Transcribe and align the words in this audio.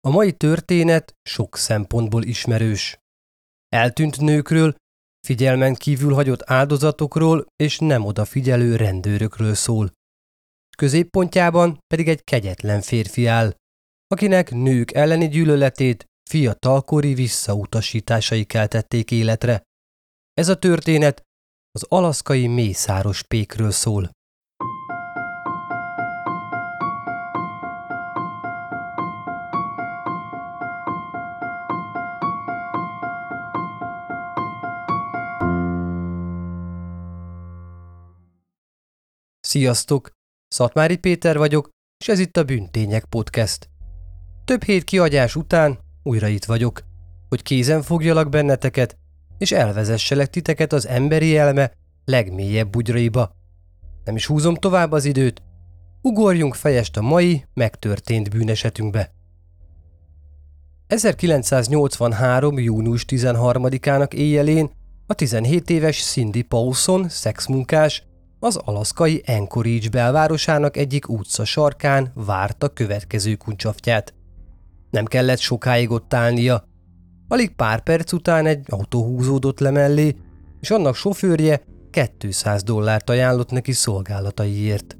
A 0.00 0.10
mai 0.10 0.32
történet 0.32 1.14
sok 1.22 1.56
szempontból 1.56 2.22
ismerős. 2.22 2.98
Eltűnt 3.68 4.20
nőkről, 4.20 4.74
figyelmen 5.26 5.74
kívül 5.74 6.14
hagyott 6.14 6.50
áldozatokról 6.50 7.46
és 7.56 7.78
nem 7.78 8.04
odafigyelő 8.04 8.76
rendőrökről 8.76 9.54
szól. 9.54 9.92
Középpontjában 10.76 11.78
pedig 11.86 12.08
egy 12.08 12.24
kegyetlen 12.24 12.80
férfi 12.80 13.26
áll, 13.26 13.54
akinek 14.06 14.50
nők 14.50 14.92
elleni 14.92 15.28
gyűlöletét 15.28 16.04
fiatalkori 16.30 17.14
visszautasításai 17.14 18.44
keltették 18.44 19.10
életre. 19.10 19.62
Ez 20.32 20.48
a 20.48 20.58
történet 20.58 21.22
az 21.70 21.84
alaszkai 21.88 22.46
mészáros 22.46 23.22
pékről 23.22 23.70
szól. 23.70 24.10
Sziasztok! 39.48 40.10
Szatmári 40.48 40.96
Péter 40.96 41.38
vagyok, 41.38 41.68
és 42.00 42.08
ez 42.08 42.18
itt 42.18 42.36
a 42.36 42.44
Bűntények 42.44 43.04
Podcast. 43.04 43.68
Több 44.44 44.62
hét 44.62 44.84
kiadás 44.84 45.36
után 45.36 45.78
újra 46.02 46.26
itt 46.26 46.44
vagyok, 46.44 46.80
hogy 47.28 47.42
kézen 47.42 47.82
fogjalak 47.82 48.28
benneteket, 48.28 48.96
és 49.38 49.52
elvezesselek 49.52 50.30
titeket 50.30 50.72
az 50.72 50.86
emberi 50.86 51.36
elme 51.36 51.72
legmélyebb 52.04 52.70
bugyraiba. 52.70 53.30
Nem 54.04 54.16
is 54.16 54.26
húzom 54.26 54.54
tovább 54.54 54.92
az 54.92 55.04
időt, 55.04 55.42
ugorjunk 56.02 56.54
fejest 56.54 56.96
a 56.96 57.02
mai, 57.02 57.44
megtörtént 57.54 58.30
bűnesetünkbe. 58.30 59.12
1983. 60.86 62.58
június 62.58 63.04
13-ának 63.08 64.12
éjjelén 64.12 64.70
a 65.06 65.14
17 65.14 65.70
éves 65.70 66.04
Cindy 66.04 66.42
Paulson, 66.42 67.08
szexmunkás, 67.08 68.07
az 68.40 68.56
alaszkai 68.56 69.22
Anchorage 69.26 69.88
belvárosának 69.88 70.76
egyik 70.76 71.08
utca 71.08 71.44
sarkán 71.44 72.12
várta 72.14 72.68
következő 72.68 73.34
kuncsaftját. 73.34 74.14
Nem 74.90 75.04
kellett 75.04 75.38
sokáig 75.38 75.90
ott 75.90 76.14
állnia. 76.14 76.64
Alig 77.28 77.54
pár 77.54 77.82
perc 77.82 78.12
után 78.12 78.46
egy 78.46 78.66
autó 78.68 79.04
húzódott 79.04 79.58
le 79.58 79.70
mellé, 79.70 80.16
és 80.60 80.70
annak 80.70 80.94
sofőrje 80.94 81.62
200 82.18 82.62
dollárt 82.62 83.10
ajánlott 83.10 83.50
neki 83.50 83.72
szolgálataiért. 83.72 84.98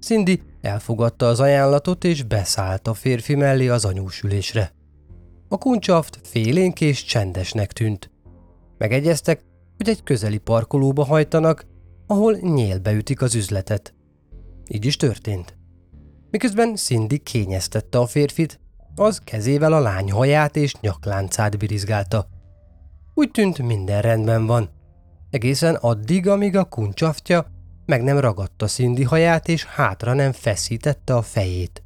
Cindy 0.00 0.42
elfogadta 0.60 1.28
az 1.28 1.40
ajánlatot, 1.40 2.04
és 2.04 2.22
beszállt 2.22 2.88
a 2.88 2.94
férfi 2.94 3.34
mellé 3.34 3.68
az 3.68 3.84
anyósülésre. 3.84 4.72
A 5.48 5.58
kuncsaft 5.58 6.20
félénk 6.22 6.80
és 6.80 7.04
csendesnek 7.04 7.72
tűnt. 7.72 8.10
Megegyeztek, 8.78 9.44
hogy 9.76 9.88
egy 9.88 10.02
közeli 10.02 10.38
parkolóba 10.38 11.04
hajtanak, 11.04 11.66
ahol 12.06 12.32
nyélbe 12.32 12.92
ütik 12.92 13.22
az 13.22 13.34
üzletet. 13.34 13.94
Így 14.68 14.84
is 14.84 14.96
történt. 14.96 15.56
Miközben 16.30 16.76
Cindy 16.76 17.18
kényeztette 17.18 17.98
a 17.98 18.06
férfit, 18.06 18.60
az 18.94 19.18
kezével 19.24 19.72
a 19.72 19.80
lány 19.80 20.10
haját 20.10 20.56
és 20.56 20.74
nyakláncát 20.80 21.58
birizgálta. 21.58 22.28
Úgy 23.14 23.30
tűnt, 23.30 23.58
minden 23.58 24.02
rendben 24.02 24.46
van. 24.46 24.70
Egészen 25.30 25.74
addig, 25.74 26.28
amíg 26.28 26.56
a 26.56 26.64
kuncsaftja 26.64 27.52
meg 27.86 28.02
nem 28.02 28.18
ragadta 28.18 28.66
Cindy 28.66 29.02
haját 29.02 29.48
és 29.48 29.64
hátra 29.64 30.14
nem 30.14 30.32
feszítette 30.32 31.14
a 31.14 31.22
fejét. 31.22 31.82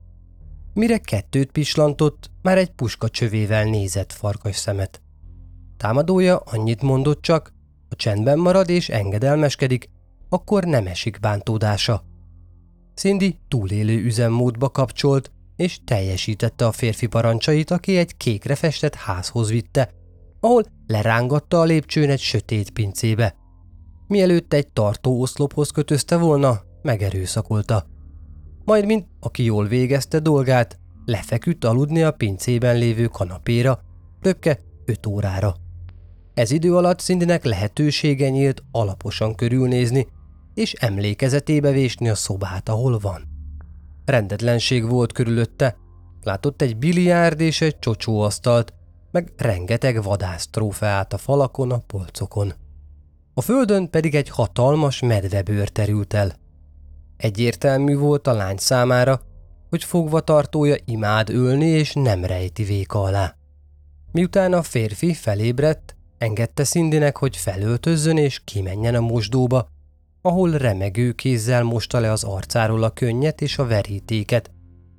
Mire 0.74 0.98
kettőt 0.98 1.52
pislantott, 1.52 2.30
már 2.42 2.58
egy 2.58 2.70
puska 2.70 3.08
csövével 3.08 3.64
nézett 3.64 4.12
farkas 4.12 4.56
szemet. 4.56 5.02
Támadója 5.76 6.36
annyit 6.36 6.82
mondott 6.82 7.22
csak, 7.22 7.52
a 7.88 7.96
csendben 7.96 8.38
marad 8.38 8.68
és 8.68 8.88
engedelmeskedik, 8.88 9.90
akkor 10.28 10.64
nem 10.64 10.86
esik 10.86 11.20
bántódása. 11.20 12.04
Cindy 12.94 13.40
túlélő 13.48 14.04
üzemmódba 14.04 14.68
kapcsolt, 14.68 15.30
és 15.56 15.78
teljesítette 15.84 16.66
a 16.66 16.72
férfi 16.72 17.06
parancsait, 17.06 17.70
aki 17.70 17.96
egy 17.96 18.16
kékre 18.16 18.54
festett 18.54 18.94
házhoz 18.94 19.50
vitte, 19.50 19.90
ahol 20.40 20.64
lerángatta 20.86 21.60
a 21.60 21.64
lépcsőn 21.64 22.10
egy 22.10 22.20
sötét 22.20 22.70
pincébe. 22.70 23.36
Mielőtt 24.06 24.52
egy 24.52 24.72
tartó 24.72 25.20
oszlophoz 25.20 25.70
kötözte 25.70 26.16
volna, 26.16 26.60
megerőszakolta. 26.82 27.86
Majd, 28.64 28.86
mint 28.86 29.06
aki 29.20 29.44
jól 29.44 29.66
végezte 29.66 30.18
dolgát, 30.18 30.78
lefeküdt 31.04 31.64
aludni 31.64 32.02
a 32.02 32.10
pincében 32.10 32.76
lévő 32.78 33.06
kanapéra, 33.06 33.80
röpke 34.20 34.58
öt 34.84 35.06
órára. 35.06 35.54
Ez 36.34 36.50
idő 36.50 36.76
alatt 36.76 37.00
Cindynek 37.00 37.44
lehetősége 37.44 38.28
nyílt 38.28 38.62
alaposan 38.70 39.34
körülnézni, 39.34 40.06
és 40.58 40.72
emlékezetébe 40.72 41.70
vésni 41.70 42.08
a 42.08 42.14
szobát, 42.14 42.68
ahol 42.68 42.98
van. 42.98 43.28
Rendetlenség 44.04 44.88
volt 44.88 45.12
körülötte, 45.12 45.76
látott 46.22 46.62
egy 46.62 46.76
biliárd 46.76 47.40
és 47.40 47.60
egy 47.60 47.78
csocsóasztalt, 47.78 48.72
meg 49.10 49.32
rengeteg 49.36 50.02
vadász 50.02 50.48
trófeát 50.48 51.12
a 51.12 51.18
falakon, 51.18 51.70
a 51.70 51.78
polcokon. 51.78 52.52
A 53.34 53.40
földön 53.40 53.90
pedig 53.90 54.14
egy 54.14 54.28
hatalmas 54.28 55.00
medvebőr 55.00 55.68
terült 55.68 56.14
el. 56.14 56.32
Egyértelmű 57.16 57.96
volt 57.96 58.26
a 58.26 58.32
lány 58.32 58.56
számára, 58.56 59.20
hogy 59.70 59.84
fogva 59.84 60.20
tartója 60.20 60.76
imád 60.84 61.30
ülni 61.30 61.66
és 61.66 61.92
nem 61.92 62.24
rejti 62.24 62.64
véka 62.64 63.02
alá. 63.02 63.36
Miután 64.12 64.52
a 64.52 64.62
férfi 64.62 65.14
felébredt, 65.14 65.96
engedte 66.18 66.64
Szindinek, 66.64 67.16
hogy 67.16 67.36
felöltözzön 67.36 68.16
és 68.16 68.40
kimenjen 68.44 68.94
a 68.94 69.00
mosdóba, 69.00 69.68
ahol 70.22 70.50
remegő 70.50 71.12
kézzel 71.12 71.62
mosta 71.62 72.00
le 72.00 72.12
az 72.12 72.24
arcáról 72.24 72.82
a 72.82 72.90
könnyet 72.90 73.40
és 73.40 73.58
a 73.58 73.66
verítéket, 73.66 74.50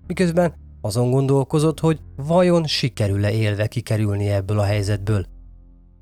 miközben 0.08 0.54
azon 0.82 1.12
gondolkozott, 1.12 1.80
hogy 1.80 2.00
vajon 2.16 2.66
sikerül-e 2.66 3.32
élve 3.32 3.68
kikerülni 3.68 4.30
ebből 4.30 4.60
a 4.60 4.64
helyzetből. 4.64 5.26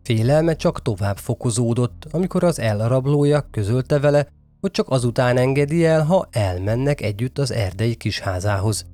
Félelme 0.03 0.55
csak 0.55 0.81
tovább 0.81 1.17
fokozódott, 1.17 2.07
amikor 2.11 2.43
az 2.43 2.59
elrablója 2.59 3.47
közölte 3.51 3.99
vele, 3.99 4.27
hogy 4.61 4.71
csak 4.71 4.89
azután 4.89 5.37
engedi 5.37 5.85
el, 5.85 6.03
ha 6.03 6.27
elmennek 6.31 7.01
együtt 7.01 7.37
az 7.37 7.51
erdei 7.51 7.95
kisházához. 7.95 8.85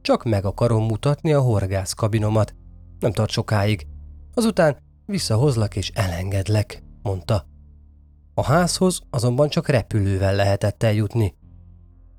Csak 0.00 0.24
meg 0.24 0.44
akarom 0.44 0.84
mutatni 0.84 1.32
a 1.32 1.40
horgász 1.40 1.92
kabinomat. 1.92 2.54
Nem 2.98 3.12
tart 3.12 3.30
sokáig. 3.30 3.86
Azután 4.34 4.76
visszahozlak 5.06 5.76
és 5.76 5.90
elengedlek, 5.94 6.82
mondta. 7.02 7.51
A 8.34 8.42
házhoz 8.42 9.00
azonban 9.10 9.48
csak 9.48 9.68
repülővel 9.68 10.34
lehetett 10.34 10.82
eljutni. 10.82 11.34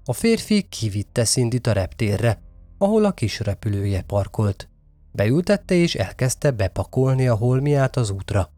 A 0.05 0.13
férfi 0.13 0.61
kivitte 0.61 1.25
Szindit 1.25 1.67
a 1.67 1.71
reptérre, 1.71 2.41
ahol 2.77 3.05
a 3.05 3.11
kis 3.11 3.39
repülője 3.39 4.01
parkolt. 4.01 4.69
Beültette 5.11 5.75
és 5.75 5.95
elkezdte 5.95 6.51
bepakolni 6.51 7.27
a 7.27 7.35
holmiát 7.35 7.95
az 7.95 8.09
útra. 8.09 8.51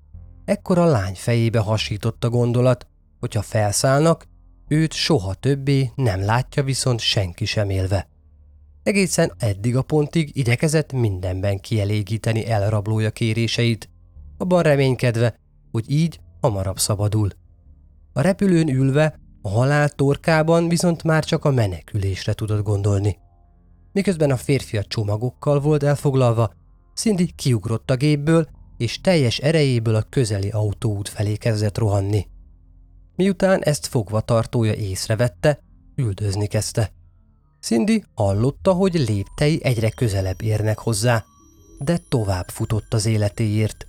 Ekkor 0.45 0.77
a 0.77 0.85
lány 0.85 1.15
fejébe 1.15 1.59
hasított 1.59 2.23
a 2.23 2.29
gondolat, 2.29 2.87
hogyha 3.19 3.41
felszállnak, 3.41 4.27
őt 4.67 4.93
soha 4.93 5.33
többé 5.33 5.91
nem 5.95 6.25
látja 6.25 6.63
viszont 6.63 6.99
senki 6.99 7.45
sem 7.45 7.69
élve. 7.69 8.07
Egészen 8.83 9.33
eddig 9.37 9.75
a 9.75 9.81
pontig 9.81 10.37
igyekezett 10.37 10.91
mindenben 10.91 11.59
kielégíteni 11.59 12.45
elrablója 12.47 13.11
kéréseit, 13.11 13.89
abban 14.37 14.63
reménykedve, 14.63 15.35
hogy 15.71 15.91
így 15.91 16.19
hamarabb 16.41 16.79
szabadul. 16.79 17.29
A 18.17 18.21
repülőn 18.21 18.69
ülve, 18.69 19.19
a 19.41 19.49
halál 19.49 19.89
torkában 19.89 20.67
viszont 20.67 21.03
már 21.03 21.23
csak 21.23 21.45
a 21.45 21.51
menekülésre 21.51 22.33
tudott 22.33 22.63
gondolni. 22.63 23.17
Miközben 23.91 24.31
a 24.31 24.37
férfi 24.37 24.77
a 24.77 24.83
csomagokkal 24.83 25.59
volt 25.59 25.83
elfoglalva, 25.83 26.53
Cindy 26.93 27.31
kiugrott 27.35 27.91
a 27.91 27.95
gépből, 27.95 28.47
és 28.77 29.01
teljes 29.01 29.37
erejéből 29.37 29.95
a 29.95 30.05
közeli 30.09 30.49
autóút 30.49 31.09
felé 31.09 31.35
kezdett 31.35 31.77
rohanni. 31.77 32.27
Miután 33.15 33.63
ezt 33.63 33.87
fogva 33.87 34.21
tartója 34.21 34.73
észrevette, 34.73 35.59
üldözni 35.95 36.47
kezdte. 36.47 36.91
Cindy 37.61 38.03
hallotta, 38.13 38.73
hogy 38.73 38.93
léptei 38.93 39.59
egyre 39.63 39.89
közelebb 39.89 40.41
érnek 40.41 40.79
hozzá, 40.79 41.23
de 41.79 41.99
tovább 42.09 42.47
futott 42.47 42.93
az 42.93 43.05
életéért. 43.05 43.85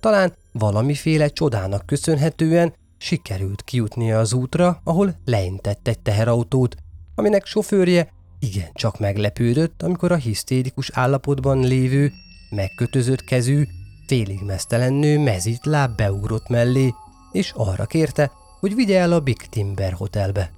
Talán 0.00 0.34
valamiféle 0.52 1.28
csodának 1.28 1.86
köszönhetően 1.86 2.74
sikerült 3.02 3.62
kijutnia 3.62 4.18
az 4.18 4.32
útra, 4.32 4.80
ahol 4.84 5.14
leintett 5.24 5.88
egy 5.88 5.98
teherautót, 5.98 6.76
aminek 7.14 7.46
sofőrje 7.46 8.12
igencsak 8.38 8.98
meglepődött, 8.98 9.82
amikor 9.82 10.12
a 10.12 10.16
hisztérikus 10.16 10.90
állapotban 10.90 11.58
lévő, 11.58 12.12
megkötözött 12.50 13.24
kezű, 13.24 13.66
félig 14.06 14.42
mesztelen 14.42 14.92
nő 14.92 15.18
mezitláb 15.18 15.96
beugrott 15.96 16.48
mellé, 16.48 16.94
és 17.32 17.52
arra 17.56 17.86
kérte, 17.86 18.30
hogy 18.60 18.74
vigye 18.74 18.98
el 18.98 19.12
a 19.12 19.20
Big 19.20 19.36
Timber 19.36 19.92
hotelbe. 19.92 20.52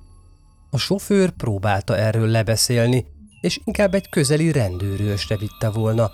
A 0.71 0.79
sofőr 0.79 1.31
próbálta 1.31 1.97
erről 1.97 2.27
lebeszélni, 2.27 3.07
és 3.41 3.61
inkább 3.65 3.95
egy 3.95 4.09
közeli 4.09 4.53
rendőrősre 4.53 5.37
vitte 5.37 5.71
volna, 5.71 6.11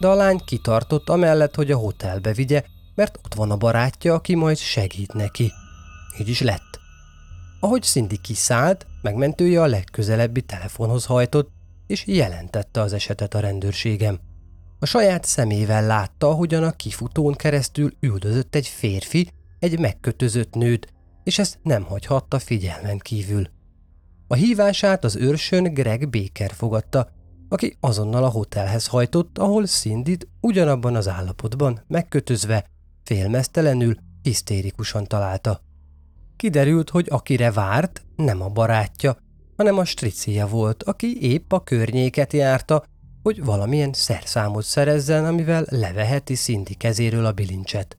de 0.00 0.06
a 0.06 0.14
lány 0.14 0.40
kitartott 0.44 1.08
amellett, 1.08 1.54
hogy 1.54 1.70
a 1.70 1.76
hotelbe 1.76 2.32
vigye, 2.32 2.64
mert 2.94 3.18
ott 3.24 3.34
van 3.34 3.50
a 3.50 3.56
barátja, 3.56 4.14
aki 4.14 4.34
majd 4.34 4.56
segít 4.56 5.12
neki. 5.12 5.52
Így 6.18 6.28
is 6.28 6.40
lett. 6.40 6.80
Ahogy 7.60 7.82
Cindy 7.82 8.16
kiszállt, 8.16 8.86
megmentője 9.02 9.62
a 9.62 9.66
legközelebbi 9.66 10.42
telefonhoz 10.42 11.04
hajtott, 11.04 11.50
és 11.86 12.06
jelentette 12.06 12.80
az 12.80 12.92
esetet 12.92 13.34
a 13.34 13.40
rendőrségem. 13.40 14.18
A 14.78 14.86
saját 14.86 15.24
szemével 15.24 15.86
látta, 15.86 16.32
hogyan 16.32 16.62
a 16.62 16.72
kifutón 16.72 17.34
keresztül 17.34 17.92
üldözött 18.00 18.54
egy 18.54 18.66
férfi, 18.66 19.30
egy 19.58 19.78
megkötözött 19.78 20.54
nőt, 20.54 20.92
és 21.24 21.38
ezt 21.38 21.58
nem 21.62 21.82
hagyhatta 21.82 22.38
figyelmen 22.38 22.98
kívül. 22.98 23.48
A 24.26 24.34
hívását 24.34 25.04
az 25.04 25.16
őrsön 25.16 25.74
Greg 25.74 26.10
Baker 26.10 26.52
fogadta, 26.52 27.08
aki 27.48 27.76
azonnal 27.80 28.24
a 28.24 28.28
hotelhez 28.28 28.86
hajtott, 28.86 29.38
ahol 29.38 29.66
cindy 29.66 30.18
ugyanabban 30.40 30.96
az 30.96 31.08
állapotban, 31.08 31.82
megkötözve, 31.86 32.64
félmeztelenül, 33.02 33.96
hisztérikusan 34.22 35.04
találta. 35.04 35.63
Kiderült, 36.44 36.90
hogy 36.90 37.06
akire 37.10 37.50
várt, 37.50 38.04
nem 38.16 38.42
a 38.42 38.48
barátja, 38.48 39.16
hanem 39.56 39.78
a 39.78 39.84
stricia 39.84 40.46
volt, 40.46 40.82
aki 40.82 41.32
épp 41.32 41.52
a 41.52 41.62
környéket 41.62 42.32
járta, 42.32 42.84
hogy 43.22 43.44
valamilyen 43.44 43.92
szerszámot 43.92 44.64
szerezzen, 44.64 45.24
amivel 45.24 45.66
leveheti 45.68 46.34
Cindy 46.34 46.74
kezéről 46.74 47.24
a 47.26 47.32
bilincset. 47.32 47.98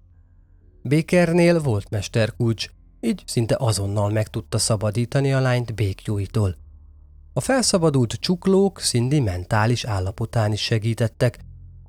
Békernél 0.82 1.62
volt 1.62 1.90
mesterkulcs, 1.90 2.68
így 3.02 3.24
szinte 3.26 3.56
azonnal 3.60 4.10
meg 4.10 4.28
tudta 4.28 4.58
szabadítani 4.58 5.34
a 5.34 5.40
lányt 5.40 5.76
békjóitól. 5.76 6.56
A 7.34 7.40
felszabadult 7.40 8.14
csuklók 8.14 8.80
Cindy 8.80 9.20
mentális 9.20 9.84
állapotán 9.84 10.52
is 10.52 10.62
segítettek, 10.62 11.40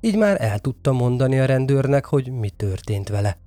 így 0.01 0.17
már 0.17 0.41
el 0.41 0.59
tudta 0.59 0.91
mondani 0.91 1.39
a 1.39 1.45
rendőrnek, 1.45 2.05
hogy 2.05 2.31
mi 2.31 2.49
történt 2.49 3.09
vele. 3.09 3.37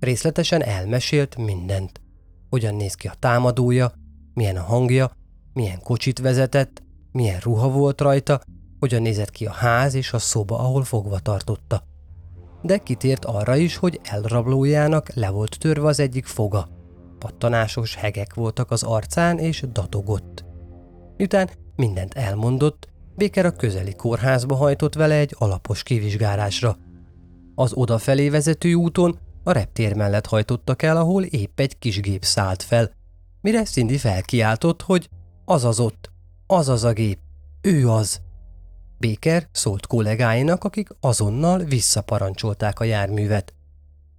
Részletesen 0.00 0.62
elmesélt 0.62 1.36
mindent. 1.36 2.00
Hogyan 2.50 2.74
néz 2.74 2.94
ki 2.94 3.08
a 3.08 3.14
támadója, 3.18 3.92
milyen 4.34 4.56
a 4.56 4.62
hangja, 4.62 5.10
milyen 5.52 5.80
kocsit 5.82 6.18
vezetett, 6.18 6.82
milyen 7.12 7.40
ruha 7.40 7.70
volt 7.70 8.00
rajta, 8.00 8.40
hogyan 8.78 9.02
nézett 9.02 9.30
ki 9.30 9.46
a 9.46 9.52
ház 9.52 9.94
és 9.94 10.12
a 10.12 10.18
szoba, 10.18 10.58
ahol 10.58 10.84
fogva 10.84 11.18
tartotta. 11.18 11.82
De 12.62 12.78
kitért 12.78 13.24
arra 13.24 13.56
is, 13.56 13.76
hogy 13.76 14.00
elrablójának 14.02 15.14
le 15.14 15.30
volt 15.30 15.58
törve 15.58 15.86
az 15.86 16.00
egyik 16.00 16.26
foga. 16.26 16.68
Pattanásos 17.18 17.94
hegek 17.94 18.34
voltak 18.34 18.70
az 18.70 18.82
arcán 18.82 19.38
és 19.38 19.64
datogott. 19.72 20.44
Miután 21.16 21.50
mindent 21.76 22.14
elmondott, 22.14 22.88
Béker 23.16 23.46
a 23.46 23.50
közeli 23.50 23.94
kórházba 23.94 24.54
hajtott 24.54 24.94
vele 24.94 25.14
egy 25.14 25.34
alapos 25.38 25.82
kivizsgálásra. 25.82 26.76
Az 27.54 27.72
odafelé 27.72 28.28
vezető 28.28 28.74
úton 28.74 29.18
a 29.46 29.52
reptér 29.52 29.94
mellett 29.94 30.26
hajtottak 30.26 30.82
el, 30.82 30.96
ahol 30.96 31.22
épp 31.22 31.60
egy 31.60 31.78
kis 31.78 32.00
gép 32.00 32.24
szállt 32.24 32.62
fel, 32.62 32.90
mire 33.40 33.62
Cindy 33.62 33.98
felkiáltott, 33.98 34.82
hogy 34.82 35.08
az 35.44 35.64
az 35.64 35.80
ott, 35.80 36.10
az 36.46 36.68
az 36.68 36.84
a 36.84 36.92
gép, 36.92 37.18
ő 37.60 37.90
az. 37.90 38.20
Béker 38.98 39.48
szólt 39.52 39.86
kollégáinak, 39.86 40.64
akik 40.64 40.88
azonnal 41.00 41.58
visszaparancsolták 41.58 42.80
a 42.80 42.84
járművet. 42.84 43.54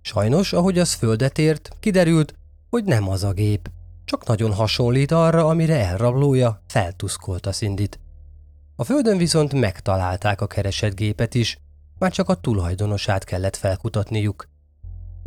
Sajnos, 0.01 0.53
ahogy 0.53 0.79
az 0.79 0.93
földet 0.93 1.37
ért, 1.37 1.69
kiderült, 1.79 2.33
hogy 2.69 2.83
nem 2.83 3.09
az 3.09 3.23
a 3.23 3.31
gép, 3.31 3.69
csak 4.05 4.25
nagyon 4.25 4.53
hasonlít 4.53 5.11
arra, 5.11 5.45
amire 5.45 5.85
elrablója 5.85 6.61
feltuszkolta 6.67 7.51
Szindit. 7.51 7.99
A 8.75 8.83
földön 8.83 9.17
viszont 9.17 9.53
megtalálták 9.53 10.41
a 10.41 10.47
keresett 10.47 10.95
gépet 10.95 11.35
is, 11.35 11.57
már 11.99 12.11
csak 12.11 12.29
a 12.29 12.35
tulajdonosát 12.35 13.23
kellett 13.23 13.55
felkutatniuk. 13.55 14.47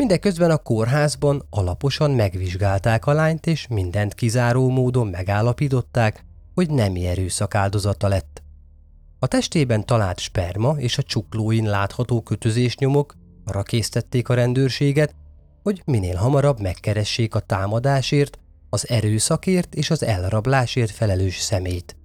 Mindeközben 0.00 0.50
a 0.50 0.56
kórházban 0.56 1.47
alaposan 1.50 2.11
megvizsgálták 2.11 3.06
a 3.06 3.12
lányt, 3.12 3.47
és 3.47 3.67
mindent 3.69 4.14
kizáró 4.14 4.69
módon 4.69 5.06
megállapították, 5.06 6.25
hogy 6.55 6.70
nemi 6.70 7.06
erőszak 7.06 7.55
áldozata 7.55 8.08
lett. 8.08 8.43
A 9.19 9.26
testében 9.26 9.87
talált 9.87 10.19
sperma 10.19 10.75
és 10.79 10.99
a 10.99 11.02
csuklóin 11.02 11.64
látható 11.64 12.23
kötözésnyomok 12.23 13.17
arra 13.44 13.62
késztették 13.62 14.29
a 14.29 14.35
rendőrséget, 14.35 15.14
hogy 15.62 15.82
minél 15.85 16.17
hamarabb 16.17 16.61
megkeressék 16.61 17.35
a 17.35 17.41
támadásért, 17.41 18.38
az 18.70 18.88
erőszakért 18.88 19.75
és 19.75 19.91
az 19.91 20.02
elrablásért 20.02 20.91
felelős 20.91 21.38
szemét. 21.38 21.97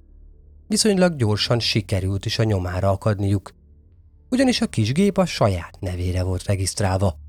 Viszonylag 0.67 1.15
gyorsan 1.15 1.59
sikerült 1.59 2.25
is 2.25 2.39
a 2.39 2.43
nyomára 2.43 2.89
akadniuk, 2.89 3.53
ugyanis 4.29 4.61
a 4.61 4.67
kisgép 4.67 5.17
a 5.17 5.25
saját 5.25 5.77
nevére 5.79 6.23
volt 6.23 6.43
regisztrálva. 6.43 7.23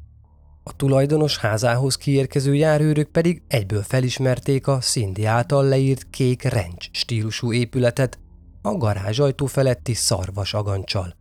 A 0.69 0.77
tulajdonos 0.77 1.39
házához 1.39 1.97
kiérkező 1.97 2.55
járőrök 2.55 3.09
pedig 3.09 3.43
egyből 3.49 3.83
felismerték 3.83 4.67
a 4.67 4.79
Cindy 4.79 5.25
által 5.25 5.65
leírt 5.65 6.11
kék 6.11 6.43
rencs 6.43 6.89
stílusú 6.91 7.53
épületet 7.53 8.19
a 8.63 8.77
garázsajtó 8.77 9.47
feletti 9.47 9.95
szarvas 9.95 10.55
agancsal. 10.55 11.17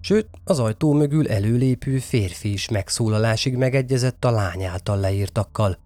Sőt, 0.00 0.28
az 0.44 0.58
ajtó 0.58 0.92
mögül 0.92 1.28
előlépő 1.28 1.98
férfi 1.98 2.52
is 2.52 2.68
megszólalásig 2.68 3.56
megegyezett 3.56 4.24
a 4.24 4.30
lány 4.30 4.64
által 4.64 5.00
leírtakkal. 5.00 5.78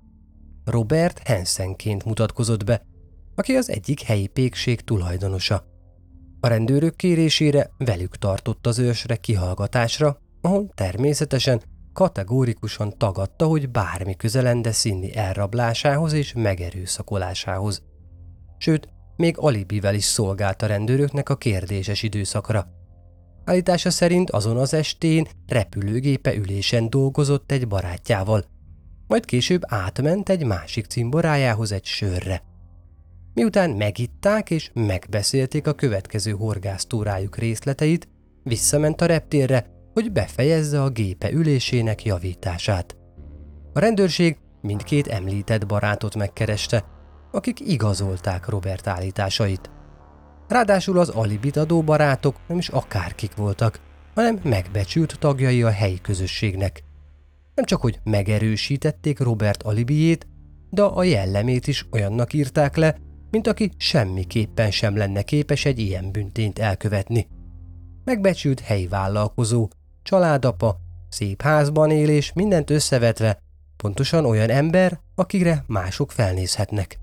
Robert 0.65 1.29
Hansenként 1.29 2.05
mutatkozott 2.05 2.65
be, 2.65 2.83
aki 3.35 3.55
az 3.55 3.71
egyik 3.71 4.01
helyi 4.01 4.27
pékség 4.27 4.81
tulajdonosa. 4.81 5.65
A 6.41 6.49
rendőrök 6.49 6.97
kérésére 6.97 7.71
velük 7.79 8.17
tartott 8.17 8.67
az 8.67 8.79
ősre 8.79 9.17
kihallgatásra, 9.17 10.19
ahol 10.41 10.71
természetesen 10.75 11.63
kategórikusan 11.97 12.99
tagadta, 12.99 13.47
hogy 13.47 13.71
bármi 13.71 14.17
köze 14.17 14.43
lenne 14.43 14.71
Cindy 14.71 15.17
elrablásához 15.17 16.13
és 16.13 16.33
megerőszakolásához. 16.33 17.83
Sőt, 18.59 18.89
még 19.17 19.35
alibivel 19.39 19.95
is 19.95 20.05
szolgált 20.05 20.63
a 20.63 20.67
rendőröknek 20.67 21.29
a 21.29 21.37
kérdéses 21.37 22.03
időszakra. 22.03 22.67
Állítása 23.45 23.91
szerint 23.91 24.31
azon 24.31 24.57
az 24.57 24.75
estén 24.75 25.27
repülőgépe 25.47 26.35
ülésen 26.35 26.91
dolgozott 26.91 27.53
egy 27.53 27.69
barátjával, 27.69 28.45
majd 29.07 29.25
később 29.25 29.63
átment 29.67 30.29
egy 30.29 30.45
másik 30.45 30.87
cimborájához 30.87 31.73
egy 31.73 31.85
sörre. 31.85 32.43
Miután 33.35 33.71
megitták 33.71 34.51
és 34.51 34.71
megbeszélték 34.75 35.67
a 35.67 35.73
következő 35.73 36.31
horgásztúrájuk 36.31 37.37
részleteit, 37.37 38.09
visszament 38.43 39.01
a 39.01 39.07
reptérre, 39.07 39.76
hogy 39.97 40.13
befejezze 40.13 40.83
a 40.83 40.89
gépe 40.89 41.31
ülésének 41.31 42.05
javítását. 42.05 42.97
A 43.73 43.79
rendőrség 43.79 44.39
mindkét 44.61 45.07
említett 45.07 45.67
barátot 45.67 46.15
megkereste, 46.15 46.85
akik 47.33 47.61
igazolták 47.61 48.49
Robert 48.49 48.87
állításait. 48.87 49.71
Ráadásul 50.49 50.99
az 50.99 51.09
alibit 51.09 51.57
adó 51.57 51.83
barátok 51.83 52.37
nem 52.49 52.59
is 52.59 52.69
akárkik 52.69 53.35
voltak, 53.35 53.81
hanem 54.15 54.41
megbecsült 54.43 55.19
tagjai 55.19 55.63
a 55.63 55.71
helyi 55.71 56.01
közösségnek. 56.01 56.85
Nem 57.55 57.65
csak, 57.65 57.81
hogy 57.81 58.01
megerősítették 58.05 59.19
Robert 59.19 59.63
alibiét, 59.63 60.27
de 60.71 60.83
a 60.83 61.03
jellemét 61.03 61.67
is 61.67 61.87
olyannak 61.93 62.33
írták 62.33 62.77
le, 62.77 62.97
mint 63.31 63.47
aki 63.47 63.73
semmiképpen 63.77 64.71
sem 64.71 64.97
lenne 64.97 65.23
képes 65.23 65.65
egy 65.65 65.79
ilyen 65.79 66.13
büntényt 66.13 66.59
elkövetni. 66.59 67.29
Megbecsült 68.05 68.61
helyi 68.61 68.87
vállalkozó, 68.87 69.69
családapa, 70.07 70.77
szép 71.09 71.43
házban 71.43 71.91
él 71.91 72.09
és 72.09 72.33
mindent 72.33 72.71
összevetve, 72.71 73.39
pontosan 73.77 74.25
olyan 74.25 74.51
ember, 74.51 75.01
akire 75.15 75.65
mások 75.67 76.13
felnézhetnek. 76.13 76.99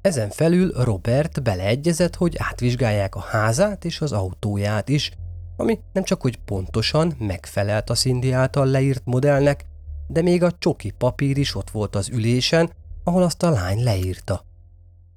Ezen 0.00 0.30
felül 0.30 0.72
Robert 0.72 1.42
beleegyezett, 1.42 2.16
hogy 2.16 2.34
átvizsgálják 2.38 3.14
a 3.14 3.20
házát 3.20 3.84
és 3.84 4.00
az 4.00 4.12
autóját 4.12 4.88
is, 4.88 5.12
ami 5.56 5.78
nem 5.92 6.04
csak 6.04 6.20
hogy 6.20 6.36
pontosan 6.36 7.14
megfelelt 7.18 7.90
a 7.90 7.94
Cindy 7.94 8.32
által 8.32 8.66
leírt 8.66 9.02
modellnek, 9.04 9.64
de 10.06 10.22
még 10.22 10.42
a 10.42 10.52
csoki 10.58 10.90
papír 10.90 11.38
is 11.38 11.54
ott 11.54 11.70
volt 11.70 11.96
az 11.96 12.08
ülésen, 12.08 12.70
ahol 13.04 13.22
azt 13.22 13.42
a 13.42 13.50
lány 13.50 13.82
leírta. 13.82 14.44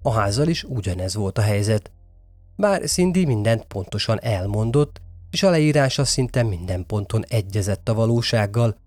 A 0.02 0.12
házzal 0.12 0.48
is 0.48 0.64
ugyanez 0.64 1.16
volt 1.16 1.38
a 1.38 1.42
helyzet. 1.42 1.92
Bár 2.56 2.82
Cindy 2.82 3.26
mindent 3.26 3.66
pontosan 3.66 4.20
elmondott, 4.22 5.02
és 5.34 5.44
a 5.44 5.50
leírása 5.50 6.06
szinte 6.06 6.44
minden 6.44 6.86
ponton 6.86 7.24
egyezett 7.28 7.90
a 7.90 7.94
valósággal, 7.94 8.78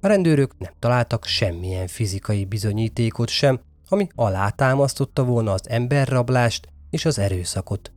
a 0.00 0.06
rendőrök 0.06 0.58
nem 0.58 0.72
találtak 0.78 1.24
semmilyen 1.24 1.86
fizikai 1.86 2.44
bizonyítékot 2.44 3.28
sem, 3.28 3.60
ami 3.88 4.08
alátámasztotta 4.14 5.24
volna 5.24 5.52
az 5.52 5.68
emberrablást 5.68 6.68
és 6.90 7.04
az 7.04 7.18
erőszakot. 7.18 7.92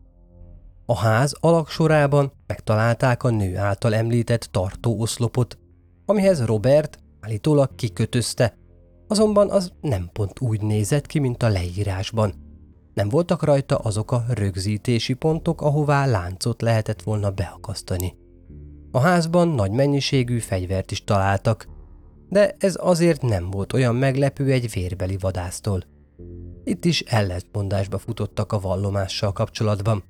A 0.85 0.97
ház 0.97 1.35
alaksorában 1.39 2.31
megtalálták 2.47 3.23
a 3.23 3.29
nő 3.29 3.57
által 3.57 3.95
említett 3.95 4.43
tartóoszlopot, 4.51 5.57
amihez 6.05 6.45
Robert 6.45 6.99
állítólag 7.19 7.75
kikötözte, 7.75 8.57
azonban 9.07 9.49
az 9.49 9.71
nem 9.81 10.09
pont 10.13 10.39
úgy 10.39 10.61
nézett 10.61 11.05
ki, 11.05 11.19
mint 11.19 11.43
a 11.43 11.49
leírásban. 11.49 12.44
Nem 12.95 13.09
voltak 13.09 13.43
rajta 13.43 13.77
azok 13.77 14.11
a 14.11 14.25
rögzítési 14.27 15.13
pontok, 15.13 15.61
ahová 15.61 16.05
láncot 16.05 16.61
lehetett 16.61 17.01
volna 17.01 17.31
beakasztani. 17.31 18.15
A 18.91 18.99
házban 18.99 19.47
nagy 19.47 19.71
mennyiségű 19.71 20.39
fegyvert 20.39 20.91
is 20.91 21.03
találtak, 21.03 21.67
de 22.29 22.55
ez 22.59 22.77
azért 22.79 23.21
nem 23.21 23.49
volt 23.51 23.73
olyan 23.73 23.95
meglepő 23.95 24.51
egy 24.51 24.71
vérbeli 24.71 25.17
vadásztól. 25.19 25.83
Itt 26.63 26.85
is 26.85 27.01
ellentmondásba 27.01 27.97
futottak 27.97 28.51
a 28.51 28.59
vallomással 28.59 29.31
kapcsolatban. 29.31 30.03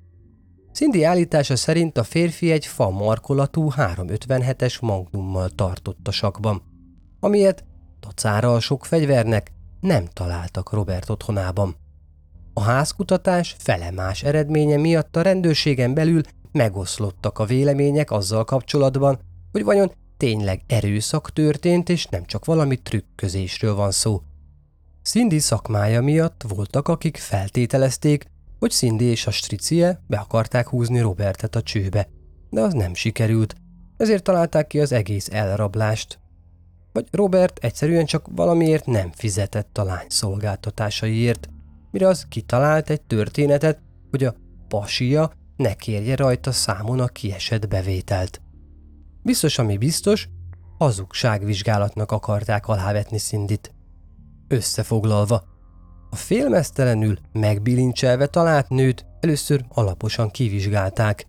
Cindy 0.72 1.04
állítása 1.04 1.56
szerint 1.56 1.98
a 1.98 2.02
férfi 2.02 2.50
egy 2.50 2.66
fa 2.66 2.90
markolatú 2.90 3.70
357-es 3.76 4.80
magnummal 4.80 5.48
tartott 5.48 6.08
a 6.08 6.10
sakban, 6.10 6.62
amilyet 7.20 7.64
tacára 8.00 8.54
a 8.54 8.60
sok 8.60 8.84
fegyvernek 8.84 9.52
nem 9.80 10.04
találtak 10.12 10.72
Robert 10.72 11.10
otthonában. 11.10 11.76
A 12.58 12.62
házkutatás 12.62 13.56
felemás 13.58 14.22
eredménye 14.22 14.76
miatt 14.76 15.16
a 15.16 15.22
rendőrségen 15.22 15.94
belül 15.94 16.20
megoszlottak 16.52 17.38
a 17.38 17.44
vélemények 17.44 18.10
azzal 18.10 18.44
kapcsolatban, 18.44 19.18
hogy 19.52 19.64
vajon 19.64 19.92
tényleg 20.16 20.62
erőszak 20.66 21.32
történt, 21.32 21.88
és 21.88 22.06
nem 22.06 22.24
csak 22.24 22.44
valami 22.44 22.76
trükközésről 22.76 23.74
van 23.74 23.90
szó. 23.90 24.22
Cindy 25.02 25.38
szakmája 25.38 26.02
miatt 26.02 26.44
voltak, 26.48 26.88
akik 26.88 27.16
feltételezték, 27.16 28.26
hogy 28.58 28.70
Cindy 28.70 29.04
és 29.04 29.26
a 29.26 29.30
stricie 29.30 30.00
be 30.06 30.16
akarták 30.18 30.68
húzni 30.68 31.00
Robertet 31.00 31.56
a 31.56 31.62
csőbe, 31.62 32.08
de 32.50 32.60
az 32.60 32.72
nem 32.72 32.94
sikerült, 32.94 33.54
ezért 33.96 34.22
találták 34.22 34.66
ki 34.66 34.80
az 34.80 34.92
egész 34.92 35.28
elrablást. 35.32 36.18
Vagy 36.92 37.06
Robert 37.10 37.58
egyszerűen 37.58 38.04
csak 38.04 38.26
valamiért 38.30 38.86
nem 38.86 39.10
fizetett 39.12 39.78
a 39.78 39.84
lány 39.84 40.06
szolgáltatásaiért, 40.08 41.48
mire 41.96 42.08
az 42.08 42.26
kitalált 42.28 42.90
egy 42.90 43.00
történetet, 43.00 43.80
hogy 44.10 44.24
a 44.24 44.34
pasia 44.68 45.32
ne 45.56 45.74
kérje 45.74 46.16
rajta 46.16 46.52
számon 46.52 47.00
a 47.00 47.06
kiesett 47.06 47.68
bevételt. 47.68 48.40
Biztos, 49.22 49.58
ami 49.58 49.76
biztos, 49.76 50.28
hazugságvizsgálatnak 50.78 52.12
akarták 52.12 52.68
alávetni 52.68 53.18
Szindit. 53.18 53.74
Összefoglalva, 54.48 55.44
a 56.10 56.16
félmeztelenül 56.16 57.18
megbilincselve 57.32 58.26
talált 58.26 58.68
nőt 58.68 59.06
először 59.20 59.64
alaposan 59.68 60.30
kivizsgálták. 60.30 61.26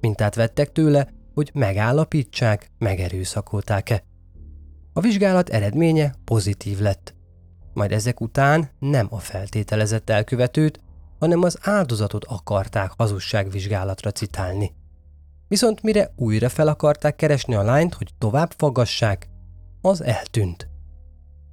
Mintát 0.00 0.34
vettek 0.34 0.72
tőle, 0.72 1.08
hogy 1.34 1.50
megállapítsák, 1.54 2.70
megerőszakolták-e. 2.78 4.04
A 4.92 5.00
vizsgálat 5.00 5.48
eredménye 5.48 6.14
pozitív 6.24 6.78
lett. 6.78 7.13
Majd 7.74 7.92
ezek 7.92 8.20
után 8.20 8.70
nem 8.78 9.06
a 9.10 9.18
feltételezett 9.18 10.10
elkövetőt, 10.10 10.80
hanem 11.18 11.42
az 11.42 11.58
áldozatot 11.62 12.24
akarták 12.24 12.92
hazugságvizsgálatra 12.96 14.10
citálni. 14.10 14.74
Viszont 15.48 15.82
mire 15.82 16.12
újra 16.16 16.48
fel 16.48 16.68
akarták 16.68 17.16
keresni 17.16 17.54
a 17.54 17.62
lányt, 17.62 17.94
hogy 17.94 18.10
tovább 18.18 18.52
faggassák, 18.56 19.28
az 19.80 20.02
eltűnt. 20.02 20.68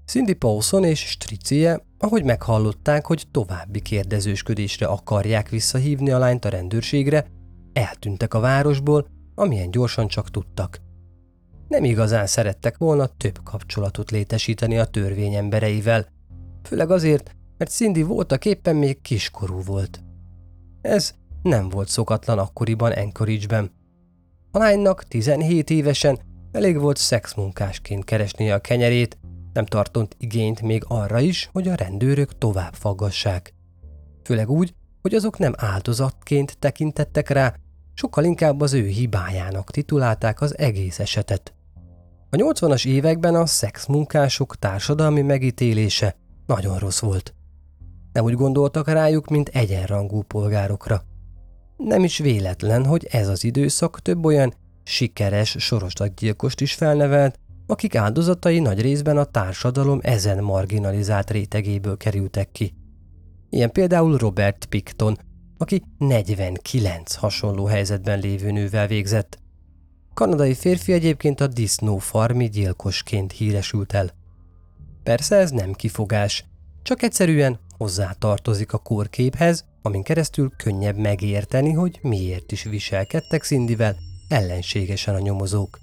Cindy 0.05 0.33
Paulson 0.33 0.83
és 0.83 0.99
Stricie, 0.99 1.85
ahogy 1.97 2.23
meghallották, 2.23 3.05
hogy 3.05 3.23
további 3.31 3.81
kérdezősködésre 3.81 4.85
akarják 4.85 5.49
visszahívni 5.49 6.11
a 6.11 6.17
lányt 6.17 6.45
a 6.45 6.49
rendőrségre, 6.49 7.25
eltűntek 7.73 8.33
a 8.33 8.39
városból, 8.39 9.07
amilyen 9.35 9.71
gyorsan 9.71 10.07
csak 10.07 10.29
tudtak. 10.29 10.81
Nem 11.71 11.83
igazán 11.83 12.27
szerettek 12.27 12.77
volna 12.77 13.05
több 13.05 13.39
kapcsolatot 13.43 14.11
létesíteni 14.11 14.77
a 14.77 14.85
törvény 14.85 15.33
embereivel, 15.33 16.07
főleg 16.63 16.91
azért, 16.91 17.35
mert 17.57 17.71
Cindy 17.71 18.01
voltak 18.01 18.45
éppen 18.45 18.75
még 18.75 19.01
kiskorú 19.01 19.61
volt. 19.61 20.03
Ez 20.81 21.13
nem 21.41 21.69
volt 21.69 21.87
szokatlan 21.87 22.39
akkoriban 22.39 22.91
Anchorage-ben. 22.91 23.71
A 24.51 24.57
lánynak 24.57 25.03
17 25.03 25.69
évesen 25.69 26.19
elég 26.51 26.79
volt 26.79 26.97
szexmunkásként 26.97 28.03
keresnie 28.03 28.53
a 28.53 28.59
kenyerét, 28.59 29.17
nem 29.53 29.65
tartott 29.65 30.15
igényt 30.17 30.61
még 30.61 30.83
arra 30.87 31.19
is, 31.19 31.49
hogy 31.51 31.67
a 31.67 31.75
rendőrök 31.75 32.37
tovább 32.37 32.73
faggassák. 32.73 33.53
Főleg 34.23 34.49
úgy, 34.49 34.73
hogy 35.01 35.13
azok 35.13 35.37
nem 35.37 35.53
áldozatként 35.57 36.57
tekintettek 36.59 37.29
rá, 37.29 37.55
sokkal 37.93 38.23
inkább 38.23 38.61
az 38.61 38.73
ő 38.73 38.85
hibájának 38.85 39.71
titulálták 39.71 40.41
az 40.41 40.57
egész 40.57 40.99
esetet. 40.99 41.53
A 42.33 42.35
80-as 42.35 42.87
években 42.87 43.35
a 43.35 43.45
szexmunkások 43.45 44.55
társadalmi 44.55 45.21
megítélése 45.21 46.15
nagyon 46.45 46.77
rossz 46.77 46.99
volt. 46.99 47.33
Nem 48.13 48.23
úgy 48.23 48.33
gondoltak 48.33 48.87
rájuk, 48.87 49.27
mint 49.27 49.49
egyenrangú 49.49 50.21
polgárokra. 50.21 51.01
Nem 51.77 52.03
is 52.03 52.17
véletlen, 52.17 52.85
hogy 52.85 53.07
ez 53.11 53.27
az 53.27 53.43
időszak 53.43 53.99
több 53.99 54.25
olyan 54.25 54.53
sikeres 54.83 55.55
soroslatgyilkost 55.59 56.61
is 56.61 56.73
felnevelt, 56.73 57.39
akik 57.67 57.95
áldozatai 57.95 58.59
nagy 58.59 58.81
részben 58.81 59.17
a 59.17 59.25
társadalom 59.25 59.99
ezen 60.01 60.43
marginalizált 60.43 61.31
rétegéből 61.31 61.97
kerültek 61.97 62.51
ki. 62.51 62.73
Ilyen 63.49 63.71
például 63.71 64.17
Robert 64.17 64.65
Picton, 64.65 65.17
aki 65.57 65.83
49 65.97 67.15
hasonló 67.15 67.65
helyzetben 67.65 68.19
lévő 68.19 68.51
nővel 68.51 68.87
végzett. 68.87 69.40
Kanadai 70.21 70.53
férfi 70.53 70.93
egyébként 70.93 71.41
a 71.41 71.47
disznó 71.47 71.97
farmi 71.97 72.49
gyilkosként 72.49 73.31
híresült 73.31 73.93
el. 73.93 74.11
Persze 75.03 75.35
ez 75.35 75.51
nem 75.51 75.73
kifogás, 75.73 76.45
csak 76.81 77.01
egyszerűen 77.01 77.59
hozzá 77.77 78.11
tartozik 78.11 78.73
a 78.73 78.77
kórképhez, 78.77 79.65
amin 79.81 80.03
keresztül 80.03 80.51
könnyebb 80.57 80.97
megérteni, 80.97 81.71
hogy 81.71 81.99
miért 82.01 82.51
is 82.51 82.63
viselkedtek 82.63 83.43
Szindivel 83.43 83.95
ellenségesen 84.27 85.15
a 85.15 85.19
nyomozók. 85.19 85.79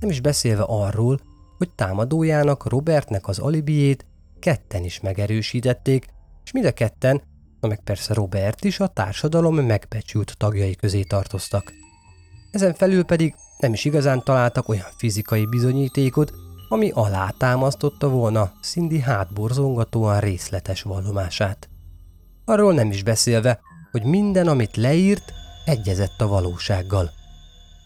Nem 0.00 0.10
is 0.10 0.20
beszélve 0.20 0.62
arról, 0.62 1.20
hogy 1.58 1.70
támadójának 1.70 2.68
Robertnek 2.68 3.28
az 3.28 3.38
alibiét 3.38 4.06
ketten 4.38 4.84
is 4.84 5.00
megerősítették, 5.00 6.06
és 6.44 6.52
mind 6.52 6.66
a 6.66 6.72
ketten, 6.72 7.22
na 7.60 7.68
meg 7.68 7.80
persze 7.80 8.14
Robert 8.14 8.64
is 8.64 8.80
a 8.80 8.86
társadalom 8.86 9.54
megbecsült 9.54 10.34
tagjai 10.36 10.74
közé 10.74 11.02
tartoztak. 11.02 11.72
Ezen 12.50 12.74
felül 12.74 13.04
pedig 13.04 13.34
nem 13.62 13.72
is 13.72 13.84
igazán 13.84 14.22
találtak 14.22 14.68
olyan 14.68 14.86
fizikai 14.96 15.46
bizonyítékot, 15.46 16.32
ami 16.68 16.90
alátámasztotta 16.90 18.08
volna 18.08 18.52
Cindy 18.62 19.00
hátborzongatóan 19.00 20.20
részletes 20.20 20.82
vallomását. 20.82 21.68
Arról 22.44 22.74
nem 22.74 22.90
is 22.90 23.02
beszélve, 23.02 23.60
hogy 23.90 24.02
minden, 24.02 24.48
amit 24.48 24.76
leírt, 24.76 25.32
egyezett 25.64 26.20
a 26.20 26.26
valósággal. 26.26 27.10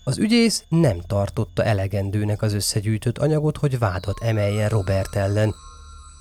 Az 0.05 0.19
ügyész 0.19 0.65
nem 0.69 1.01
tartotta 1.07 1.65
elegendőnek 1.65 2.43
az 2.43 2.53
összegyűjtött 2.53 3.19
anyagot, 3.19 3.57
hogy 3.57 3.79
vádat 3.79 4.23
emeljen 4.23 4.69
Robert 4.69 5.17
ellen. 5.17 5.55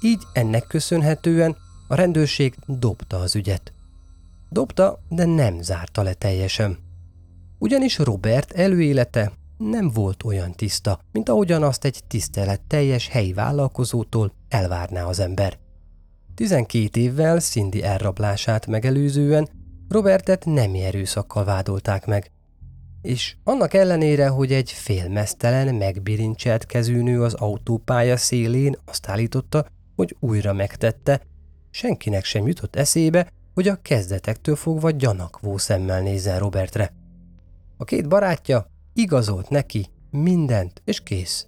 Így 0.02 0.24
ennek 0.34 0.68
köszönhetően 0.68 1.58
a 1.88 1.96
rendőrség 1.96 2.56
dobta 2.66 3.18
az 3.18 3.36
ügyet. 3.36 3.74
Dobta, 4.50 5.00
de 5.10 5.26
nem 5.26 5.62
zárta 5.62 6.02
le 6.02 6.14
teljesen. 6.14 6.78
Ugyanis 7.58 7.98
Robert 7.98 8.52
előélete 8.52 9.32
nem 9.58 9.90
volt 9.90 10.24
olyan 10.24 10.52
tiszta, 10.52 11.00
mint 11.12 11.30
ahogyan 11.30 11.64
azt 11.64 11.86
egy 11.86 12.00
tisztelet 12.08 12.62
teljes 12.62 13.08
helyi 13.08 13.34
vállalkozótól 13.34 14.34
elvárná 14.50 15.04
az 15.04 15.20
ember. 15.20 15.58
12 16.36 17.00
évvel 17.00 17.40
Cindy 17.40 17.84
elrablását 17.84 18.68
megelőzően 18.68 19.50
Robertet 19.90 20.46
nemi 20.46 20.84
erőszakkal 20.84 21.44
vádolták 21.44 22.06
meg. 22.06 22.32
És 23.02 23.36
annak 23.44 23.74
ellenére, 23.74 24.28
hogy 24.28 24.54
egy 24.54 24.72
félmeztelen, 24.72 25.76
megbirincselt 25.76 26.66
kezűnő 26.66 27.24
az 27.24 27.34
autópálya 27.34 28.18
szélén 28.18 28.76
azt 28.86 29.08
állította, 29.08 29.66
hogy 29.96 30.16
újra 30.20 30.54
megtette, 30.54 31.22
senkinek 31.70 32.24
sem 32.24 32.48
jutott 32.48 32.76
eszébe, 32.76 33.28
hogy 33.54 33.68
a 33.68 33.82
kezdetektől 33.82 34.56
fogva 34.56 34.92
gyanakvó 34.92 35.58
szemmel 35.58 36.02
nézzen 36.02 36.40
Robertre. 36.40 36.94
A 37.78 37.84
két 37.84 38.08
barátja 38.08 38.68
Igazolt 38.98 39.50
neki 39.50 39.88
mindent, 40.10 40.82
és 40.86 41.04
kész. 41.04 41.48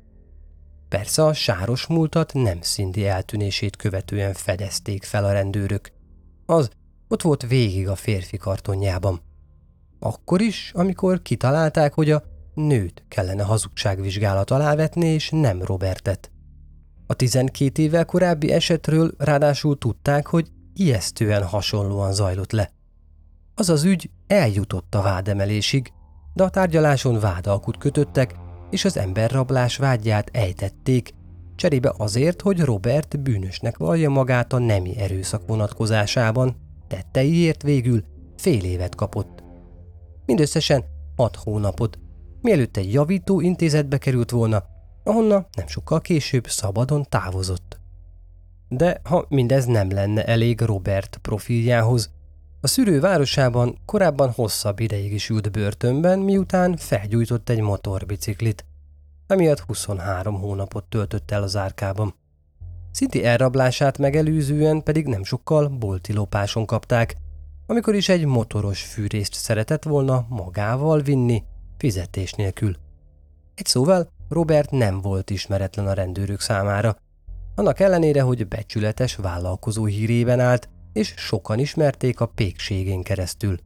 Persze 0.89 1.23
a 1.23 1.33
sáros 1.33 1.87
múltat 1.87 2.33
nem 2.33 2.61
Cindy 2.61 3.05
eltűnését 3.05 3.75
követően 3.75 4.33
fedezték 4.33 5.03
fel 5.03 5.25
a 5.25 5.31
rendőrök. 5.31 5.91
Az 6.45 6.69
ott 7.07 7.21
volt 7.21 7.47
végig 7.47 7.87
a 7.87 7.95
férfi 7.95 8.37
kartonjában. 8.37 9.21
Akkor 9.99 10.41
is, 10.41 10.71
amikor 10.73 11.21
kitalálták, 11.21 11.93
hogy 11.93 12.11
a 12.11 12.23
nőt 12.53 13.03
kellene 13.07 13.43
hazugságvizsgálat 13.43 14.51
alá 14.51 14.75
vetni, 14.75 15.07
és 15.07 15.29
nem 15.29 15.61
Robertet. 15.61 16.31
A 17.05 17.13
12 17.13 17.81
évvel 17.81 18.05
korábbi 18.05 18.51
esetről 18.51 19.11
ráadásul 19.17 19.77
tudták, 19.77 20.27
hogy 20.27 20.47
ijesztően 20.73 21.43
hasonlóan 21.43 22.13
zajlott 22.13 22.51
le. 22.51 22.71
Az 23.55 23.69
az 23.69 23.83
ügy 23.83 24.09
eljutott 24.27 24.95
a 24.95 25.01
vádemelésig, 25.01 25.91
de 26.37 26.43
a 26.43 26.49
tárgyaláson 26.49 27.19
vádalkut 27.19 27.77
kötöttek, 27.77 28.35
és 28.69 28.85
az 28.85 28.97
emberrablás 28.97 29.77
vágyját 29.77 30.29
ejtették, 30.33 31.13
cserébe 31.55 31.93
azért, 31.97 32.41
hogy 32.41 32.59
Robert 32.61 33.19
bűnösnek 33.19 33.77
vallja 33.77 34.09
magát 34.09 34.53
a 34.53 34.57
nemi 34.57 34.97
erőszak 34.97 35.47
vonatkozásában, 35.47 36.55
tetteiért 36.87 37.61
végül 37.61 38.03
fél 38.35 38.63
évet 38.63 38.95
kapott. 38.95 39.43
Mindösszesen 40.25 40.83
hat 41.15 41.35
hónapot, 41.35 41.99
mielőtt 42.41 42.77
egy 42.77 42.93
javító 42.93 43.39
intézetbe 43.39 43.97
került 43.97 44.31
volna, 44.31 44.63
ahonna 45.03 45.47
nem 45.55 45.67
sokkal 45.67 46.01
később 46.01 46.47
szabadon 46.47 47.05
távozott. 47.09 47.79
De 48.67 49.01
ha 49.03 49.25
mindez 49.29 49.65
nem 49.65 49.91
lenne 49.91 50.25
elég 50.25 50.61
Robert 50.61 51.17
profiljához, 51.21 52.15
a 52.61 52.67
szűrő 52.67 52.99
városában 52.99 53.77
korábban 53.85 54.31
hosszabb 54.31 54.79
ideig 54.79 55.13
is 55.13 55.29
ült 55.29 55.51
börtönben, 55.51 56.19
miután 56.19 56.77
felgyújtott 56.77 57.49
egy 57.49 57.61
motorbiciklit, 57.61 58.65
amiatt 59.27 59.59
23 59.59 60.39
hónapot 60.39 60.83
töltött 60.83 61.31
el 61.31 61.43
az 61.43 61.55
árkában. 61.55 62.15
Szinti 62.91 63.25
elrablását 63.25 63.97
megelőzően 63.97 64.83
pedig 64.83 65.05
nem 65.07 65.23
sokkal 65.23 65.67
bolti 65.67 66.13
lopáson 66.13 66.65
kapták, 66.65 67.15
amikor 67.65 67.95
is 67.95 68.09
egy 68.09 68.25
motoros 68.25 68.81
fűrészt 68.81 69.33
szeretett 69.33 69.83
volna 69.83 70.25
magával 70.29 71.01
vinni, 71.01 71.43
fizetés 71.77 72.33
nélkül. 72.33 72.75
Egy 73.55 73.65
szóval 73.65 74.11
Robert 74.29 74.71
nem 74.71 75.01
volt 75.01 75.29
ismeretlen 75.29 75.87
a 75.87 75.93
rendőrök 75.93 76.39
számára, 76.39 76.97
annak 77.55 77.79
ellenére, 77.79 78.21
hogy 78.21 78.47
becsületes 78.47 79.15
vállalkozó 79.15 79.85
hírében 79.85 80.39
állt, 80.39 80.69
és 80.97 81.13
sokan 81.17 81.59
ismerték 81.59 82.19
a 82.19 82.25
pékségén 82.25 83.03
keresztül. 83.03 83.57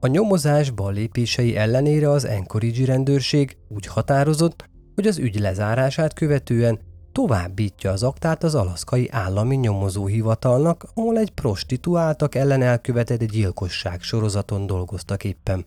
A 0.00 0.06
nyomozás 0.06 0.70
ballépései 0.70 1.56
ellenére 1.56 2.10
az 2.10 2.24
Encourage 2.24 2.84
rendőrség 2.84 3.56
úgy 3.68 3.86
határozott, 3.86 4.68
hogy 4.94 5.06
az 5.06 5.18
ügy 5.18 5.40
lezárását 5.40 6.12
követően 6.12 6.78
továbbítja 7.12 7.90
az 7.90 8.02
aktát 8.02 8.44
az 8.44 8.54
alaszkai 8.54 9.08
állami 9.10 9.56
nyomozóhivatalnak, 9.56 10.86
ahol 10.94 11.18
egy 11.18 11.30
prostituáltak 11.30 12.34
ellen 12.34 12.62
elkövetett 12.62 13.24
gyilkosság 13.24 14.02
sorozaton 14.02 14.66
dolgoztak 14.66 15.24
éppen. 15.24 15.66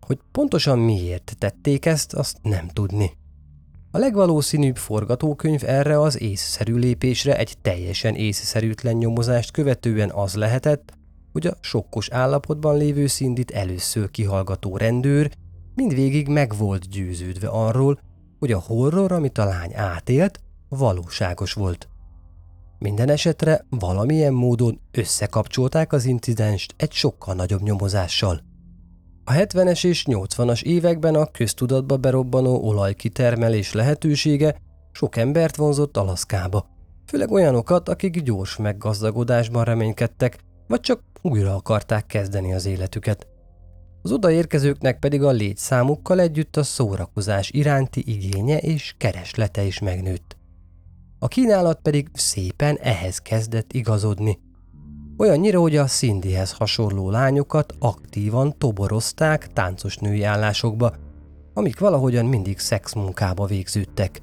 Hogy 0.00 0.18
pontosan 0.32 0.78
miért 0.78 1.34
tették 1.38 1.86
ezt, 1.86 2.14
azt 2.14 2.38
nem 2.42 2.68
tudni. 2.68 3.10
A 3.92 3.98
legvalószínűbb 3.98 4.76
forgatókönyv 4.76 5.62
erre 5.64 6.00
az 6.00 6.20
észszerű 6.20 6.74
lépésre 6.74 7.36
egy 7.36 7.54
teljesen 7.62 8.14
észszerűtlen 8.14 8.96
nyomozást 8.96 9.50
követően 9.50 10.10
az 10.10 10.34
lehetett, 10.34 10.92
hogy 11.32 11.46
a 11.46 11.56
sokkos 11.60 12.10
állapotban 12.10 12.76
lévő 12.76 13.06
szindit 13.06 13.50
először 13.50 14.10
kihallgató 14.10 14.76
rendőr 14.76 15.30
mindvégig 15.74 16.28
meg 16.28 16.56
volt 16.56 16.88
győződve 16.88 17.48
arról, 17.48 18.00
hogy 18.38 18.52
a 18.52 18.58
horror, 18.58 19.12
amit 19.12 19.38
a 19.38 19.44
lány 19.44 19.74
átélt, 19.74 20.40
valóságos 20.68 21.52
volt. 21.52 21.88
Minden 22.78 23.08
esetre 23.08 23.66
valamilyen 23.70 24.32
módon 24.32 24.80
összekapcsolták 24.90 25.92
az 25.92 26.04
incidenst 26.04 26.74
egy 26.76 26.92
sokkal 26.92 27.34
nagyobb 27.34 27.62
nyomozással. 27.62 28.42
A 29.30 29.32
70-es 29.32 29.86
és 29.86 30.04
80-as 30.08 30.62
években 30.62 31.14
a 31.14 31.30
köztudatba 31.30 31.96
berobbanó 31.96 32.62
olajkitermelés 32.68 33.72
lehetősége 33.72 34.56
sok 34.92 35.16
embert 35.16 35.56
vonzott 35.56 35.96
Alaszkába, 35.96 36.66
főleg 37.06 37.30
olyanokat, 37.30 37.88
akik 37.88 38.22
gyors 38.22 38.56
meggazdagodásban 38.56 39.64
reménykedtek, 39.64 40.38
vagy 40.66 40.80
csak 40.80 41.02
újra 41.22 41.54
akarták 41.54 42.06
kezdeni 42.06 42.54
az 42.54 42.66
életüket. 42.66 43.26
Az 44.02 44.12
odaérkezőknek 44.12 44.98
pedig 44.98 45.22
a 45.22 45.30
létszámukkal 45.30 46.20
együtt 46.20 46.56
a 46.56 46.62
szórakozás 46.62 47.50
iránti 47.50 48.02
igénye 48.06 48.58
és 48.58 48.94
kereslete 48.98 49.62
is 49.62 49.78
megnőtt. 49.78 50.36
A 51.18 51.28
kínálat 51.28 51.80
pedig 51.82 52.08
szépen 52.12 52.76
ehhez 52.76 53.18
kezdett 53.18 53.72
igazodni– 53.72 54.38
olyannyira, 55.20 55.60
hogy 55.60 55.76
a 55.76 55.84
Cindyhez 55.84 56.52
hasonló 56.52 57.10
lányokat 57.10 57.74
aktívan 57.78 58.58
toborozták 58.58 59.52
táncos 59.52 59.96
női 59.96 60.22
állásokba, 60.22 60.94
amik 61.54 61.78
valahogyan 61.78 62.26
mindig 62.26 62.58
szexmunkába 62.58 63.46
végződtek. 63.46 64.22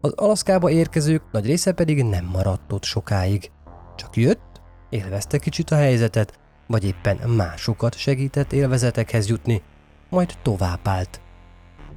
Az 0.00 0.12
Alaszkába 0.12 0.70
érkezők 0.70 1.22
nagy 1.32 1.46
része 1.46 1.72
pedig 1.72 2.02
nem 2.02 2.24
maradt 2.24 2.72
ott 2.72 2.84
sokáig. 2.84 3.50
Csak 3.96 4.16
jött, 4.16 4.60
élvezte 4.90 5.38
kicsit 5.38 5.70
a 5.70 5.76
helyzetet, 5.76 6.38
vagy 6.66 6.84
éppen 6.84 7.30
másokat 7.30 7.96
segített 7.96 8.52
élvezetekhez 8.52 9.28
jutni, 9.28 9.62
majd 10.08 10.32
továbbált. 10.42 11.20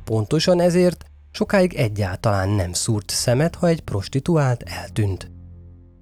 Pontosan 0.04 0.60
ezért 0.60 1.06
sokáig 1.32 1.74
egyáltalán 1.74 2.50
nem 2.50 2.74
szúrt 2.74 3.10
szemet, 3.10 3.56
ha 3.56 3.68
egy 3.68 3.82
prostituált 3.82 4.64
eltűnt. 4.64 5.35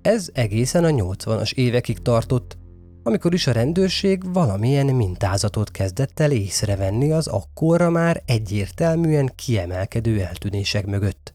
Ez 0.03 0.29
egészen 0.33 0.83
a 0.83 0.89
80-as 0.89 1.53
évekig 1.53 2.01
tartott, 2.01 2.57
amikor 3.03 3.33
is 3.33 3.47
a 3.47 3.51
rendőrség 3.51 4.33
valamilyen 4.33 4.85
mintázatot 4.85 5.71
kezdett 5.71 6.19
el 6.19 6.31
észrevenni 6.31 7.11
az 7.11 7.27
akkorra 7.27 7.89
már 7.89 8.23
egyértelműen 8.25 9.31
kiemelkedő 9.35 10.21
eltűnések 10.21 10.85
mögött. 10.85 11.33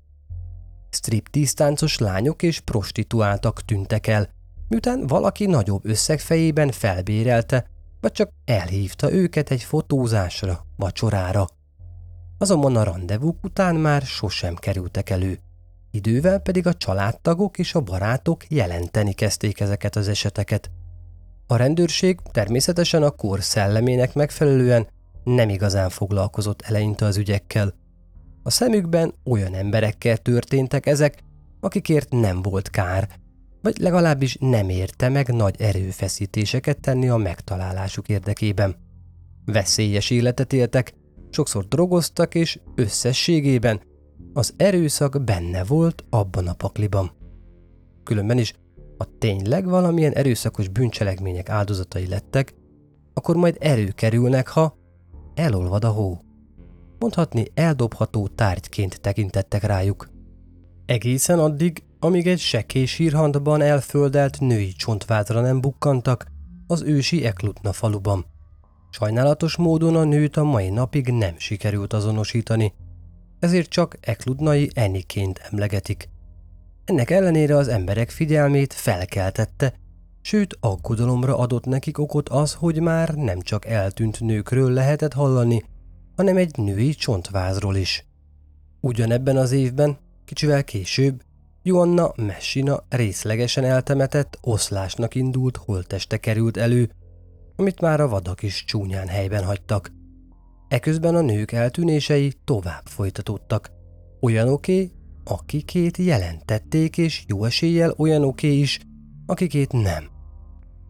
Striptease 0.91 1.55
táncos 1.55 1.99
lányok 1.99 2.43
és 2.43 2.61
prostituáltak 2.61 3.65
tűntek 3.65 4.07
el, 4.07 4.29
miután 4.69 5.07
valaki 5.07 5.47
nagyobb 5.47 5.87
összeg 5.87 6.21
fejében 6.21 6.71
felbérelte, 6.71 7.67
vagy 8.01 8.13
csak 8.13 8.31
elhívta 8.45 9.13
őket 9.13 9.51
egy 9.51 9.63
fotózásra, 9.63 10.67
vacsorára. 10.77 11.47
Azonban 12.39 12.77
a 12.77 12.83
rendezvúk 12.83 13.45
után 13.45 13.75
már 13.75 14.03
sosem 14.03 14.55
kerültek 14.55 15.11
elő. 15.11 15.39
Idővel 15.91 16.39
pedig 16.39 16.67
a 16.67 16.75
családtagok 16.75 17.59
és 17.59 17.75
a 17.75 17.81
barátok 17.81 18.51
jelenteni 18.51 19.13
kezdték 19.13 19.61
ezeket 19.61 19.97
az 19.97 20.09
eseteket. 20.09 20.71
A 21.47 21.57
rendőrség 21.57 22.19
természetesen 22.31 23.03
a 23.03 23.11
kor 23.11 23.43
szellemének 23.43 24.15
megfelelően 24.15 24.89
nem 25.25 25.49
igazán 25.49 25.89
foglalkozott 25.89 26.63
eleinte 26.63 27.05
az 27.05 27.17
ügyekkel. 27.17 27.75
A 28.43 28.51
szemükben 28.51 29.15
olyan 29.25 29.55
emberekkel 29.55 30.17
történtek 30.17 30.87
ezek, 30.87 31.23
akikért 31.61 32.11
nem 32.11 32.43
volt 32.43 32.71
kár, 32.71 33.09
vagy 33.63 33.79
legalábbis 33.79 34.37
nem 34.41 34.69
érte 34.69 35.09
meg 35.09 35.29
nagy 35.29 35.61
erőfeszítéseket 35.61 36.81
tenni 36.81 37.09
a 37.09 37.17
megtalálásuk 37.17 38.09
érdekében. 38.09 38.77
Veszélyes 39.45 40.11
életet 40.11 40.53
éltek, 40.53 40.95
sokszor 41.31 41.65
drogoztak, 41.65 42.35
és 42.35 42.59
összességében 42.75 43.81
az 44.33 44.55
erőszak 44.57 45.25
benne 45.25 45.65
volt 45.65 46.05
abban 46.11 46.47
a 46.47 46.53
pakliban. 46.53 47.11
Különben 48.05 48.39
is, 48.39 48.55
ha 48.99 49.07
tényleg 49.19 49.67
valamilyen 49.67 50.13
erőszakos 50.13 50.69
bűncselekmények 50.69 51.49
áldozatai 51.49 52.07
lettek, 52.07 52.55
akkor 53.15 53.37
majd 53.37 53.57
erőkerülnek, 53.61 54.49
ha 54.49 54.77
elolvad 55.35 55.85
a 55.85 55.89
hó. 55.89 56.19
Mondhatni 56.99 57.47
eldobható 57.55 58.27
tárgyként 58.27 59.01
tekintettek 59.01 59.63
rájuk. 59.63 60.09
Egészen 60.87 61.39
addig, 61.39 61.83
amíg 61.99 62.27
egy 62.27 62.39
sekés 62.39 62.91
sírhandban 62.91 63.61
elföldelt 63.61 64.41
női 64.41 64.73
csontvázra 64.73 65.41
nem 65.41 65.61
bukkantak 65.61 66.27
az 66.67 66.83
ősi 66.83 67.25
Eklutna 67.25 67.73
faluban. 67.73 68.27
Sajnálatos 68.91 69.57
módon 69.57 69.97
a 69.97 70.05
nőt 70.05 70.37
a 70.37 70.45
mai 70.45 70.69
napig 70.69 71.09
nem 71.09 71.35
sikerült 71.39 71.93
azonosítani, 71.93 72.73
ezért 73.41 73.69
csak 73.71 73.97
Ekludnai 74.01 74.71
Eniként 74.75 75.41
emlegetik. 75.51 76.09
Ennek 76.85 77.11
ellenére 77.11 77.57
az 77.57 77.69
emberek 77.69 78.11
figyelmét 78.11 78.73
felkeltette, 78.73 79.75
sőt 80.21 80.57
aggodalomra 80.61 81.39
adott 81.39 81.65
nekik 81.65 81.99
okot 81.99 82.29
az, 82.29 82.55
hogy 82.55 82.81
már 82.81 83.15
nem 83.15 83.41
csak 83.41 83.67
eltűnt 83.67 84.21
nőkről 84.21 84.73
lehetett 84.73 85.13
hallani, 85.13 85.65
hanem 86.17 86.37
egy 86.37 86.57
női 86.57 86.95
csontvázról 86.95 87.77
is. 87.77 88.07
Ugyanebben 88.81 89.37
az 89.37 89.53
évben, 89.53 89.99
kicsivel 90.25 90.65
később, 90.65 91.23
Joanna 91.63 92.13
Messina 92.17 92.85
részlegesen 92.89 93.65
eltemetett, 93.65 94.39
oszlásnak 94.41 95.15
indult 95.15 95.57
holteste 95.57 96.17
került 96.17 96.57
elő, 96.57 96.91
amit 97.57 97.81
már 97.81 98.01
a 98.01 98.09
vadak 98.09 98.43
is 98.43 98.65
csúnyán 98.65 99.07
helyben 99.09 99.45
hagytak. 99.45 99.93
Eközben 100.69 101.15
a 101.15 101.21
nők 101.21 101.53
eltűnései 101.53 102.33
tovább 102.45 102.87
folytatódtak. 102.87 103.71
Olyanoké, 104.21 104.91
akikét 105.25 105.97
jelentették, 105.97 106.99
és 106.99 107.25
jó 107.27 107.45
eséllyel 107.45 107.95
olyanoké 107.97 108.59
is, 108.59 108.79
akikét 109.27 109.73
nem. 109.73 110.05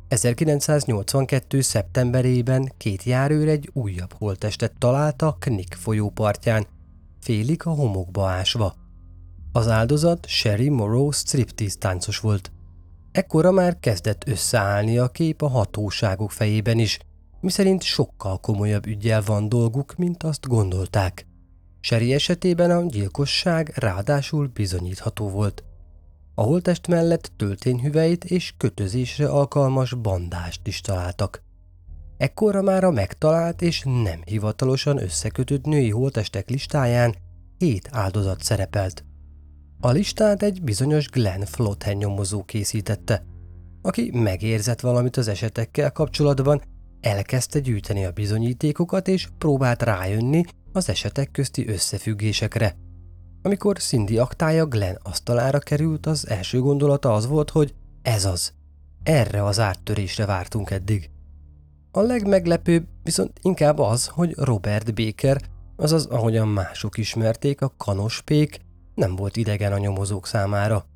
1982. 0.09 1.61
szeptemberében 1.61 2.73
két 2.77 3.03
járőr 3.03 3.49
egy 3.49 3.71
újabb 3.73 4.12
holtestet 4.12 4.73
találta 4.79 5.27
a 5.27 5.37
Knik 5.38 5.75
folyó 5.75 6.11
partján, 6.11 6.67
félig 7.21 7.61
a 7.64 7.71
homokba 7.71 8.29
ásva. 8.29 8.75
Az 9.53 9.69
áldozat 9.69 10.27
Sherry 10.27 10.69
Morrow 10.69 11.11
striptease 11.11 11.79
táncos 11.79 12.19
volt. 12.19 12.53
Ekkora 13.12 13.51
már 13.51 13.79
kezdett 13.81 14.29
összeállni 14.29 14.99
a 14.99 15.09
kép 15.09 15.43
a 15.43 15.49
hatóságok 15.49 16.31
fejében 16.31 16.79
is, 16.79 16.99
miszerint 17.40 17.83
sokkal 17.83 18.38
komolyabb 18.38 18.87
ügyel 18.87 19.22
van 19.22 19.48
dolguk, 19.48 19.96
mint 19.96 20.22
azt 20.22 20.46
gondolták. 20.46 21.27
Seri 21.81 22.12
esetében 22.14 22.70
a 22.70 22.87
gyilkosság 22.87 23.72
ráadásul 23.74 24.46
bizonyítható 24.46 25.29
volt. 25.29 25.64
A 26.35 26.42
holtest 26.42 26.87
mellett 26.87 27.33
töltényhüveit 27.37 28.24
és 28.24 28.55
kötözésre 28.57 29.29
alkalmas 29.29 29.94
bandást 29.94 30.66
is 30.66 30.81
találtak. 30.81 31.42
Ekkora 32.16 32.62
már 32.62 32.85
a 32.85 32.90
megtalált 32.90 33.62
és 33.62 33.83
nem 33.85 34.20
hivatalosan 34.24 35.03
összekötött 35.03 35.64
női 35.64 35.90
holtestek 35.90 36.51
listáján 36.51 37.14
hét 37.59 37.88
áldozat 37.92 38.42
szerepelt. 38.42 39.05
A 39.81 39.90
listát 39.90 40.42
egy 40.42 40.62
bizonyos 40.62 41.09
Glenn 41.09 41.44
Flothen 41.44 41.96
nyomozó 41.96 42.42
készítette, 42.44 43.24
aki 43.83 44.11
megérzett 44.14 44.81
valamit 44.81 45.16
az 45.16 45.29
esetekkel 45.29 45.92
kapcsolatban, 45.92 46.62
elkezdte 47.01 47.59
gyűjteni 47.59 48.05
a 48.05 48.11
bizonyítékokat 48.11 49.09
és 49.09 49.29
próbált 49.39 49.83
rájönni 49.83 50.45
az 50.73 50.89
esetek 50.89 51.31
közti 51.31 51.69
összefüggésekre. 51.69 52.77
Amikor 53.43 53.79
Cindy 53.79 54.19
aktája 54.19 54.67
Glenn 54.67 54.97
asztalára 55.03 55.59
került, 55.59 56.07
az 56.07 56.29
első 56.29 56.61
gondolata 56.61 57.15
az 57.15 57.27
volt, 57.27 57.51
hogy 57.51 57.75
ez 58.03 58.25
az. 58.25 58.53
Erre 59.03 59.45
az 59.45 59.59
áttörésre 59.59 60.27
vártunk 60.27 60.71
eddig. 60.71 61.11
A 61.91 62.01
legmeglepőbb 62.01 62.87
viszont 63.03 63.39
inkább 63.43 63.79
az, 63.79 64.07
hogy 64.07 64.35
Robert 64.37 64.95
Baker, 64.95 65.43
azaz 65.77 66.07
ahogyan 66.07 66.49
mások 66.49 66.99
ismerték, 66.99 67.61
a 67.61 67.75
kanospék, 67.77 68.61
nem 68.95 69.17
volt 69.17 69.37
idegen 69.37 69.73
a 69.73 69.79
nyomozók 69.79 70.27
számára. 70.27 70.87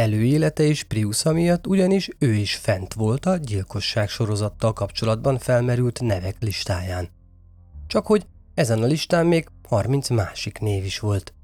Előélete 0.00 0.62
és 0.62 0.82
Priusza 0.82 1.32
miatt 1.32 1.66
ugyanis 1.66 2.08
ő 2.18 2.32
is 2.32 2.54
fent 2.56 2.94
volt 2.94 3.26
a 3.26 3.36
gyilkosság 3.36 4.08
sorozattal 4.08 4.72
kapcsolatban 4.72 5.38
felmerült 5.38 6.00
nevek 6.00 6.36
listáján. 6.38 7.08
Csak 7.86 8.06
hogy 8.06 8.26
ezen 8.54 8.82
a 8.82 8.86
listán 8.86 9.26
még 9.26 9.48
30 9.68 10.08
másik 10.08 10.58
név 10.58 10.84
is 10.84 10.98
volt. 10.98 11.34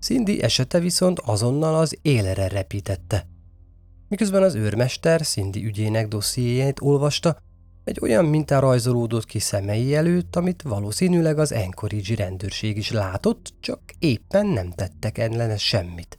Cindy 0.00 0.42
esete 0.42 0.78
viszont 0.78 1.18
azonnal 1.18 1.74
az 1.74 1.98
élere 2.02 2.48
repítette. 2.48 3.26
Miközben 4.08 4.42
az 4.42 4.54
őrmester 4.54 5.22
Cindy 5.22 5.64
ügyének 5.64 6.08
dossziéját 6.08 6.80
olvasta, 6.80 7.36
egy 7.84 7.98
olyan 8.00 8.24
minta 8.24 8.58
rajzolódott 8.58 9.24
ki 9.24 9.38
szemei 9.38 9.94
előtt, 9.94 10.36
amit 10.36 10.62
valószínűleg 10.62 11.38
az 11.38 11.52
Anchorage 11.52 12.14
rendőrség 12.14 12.76
is 12.76 12.90
látott, 12.90 13.52
csak 13.60 13.80
éppen 13.98 14.46
nem 14.46 14.70
tettek 14.70 15.18
ellene 15.18 15.56
semmit. 15.56 16.18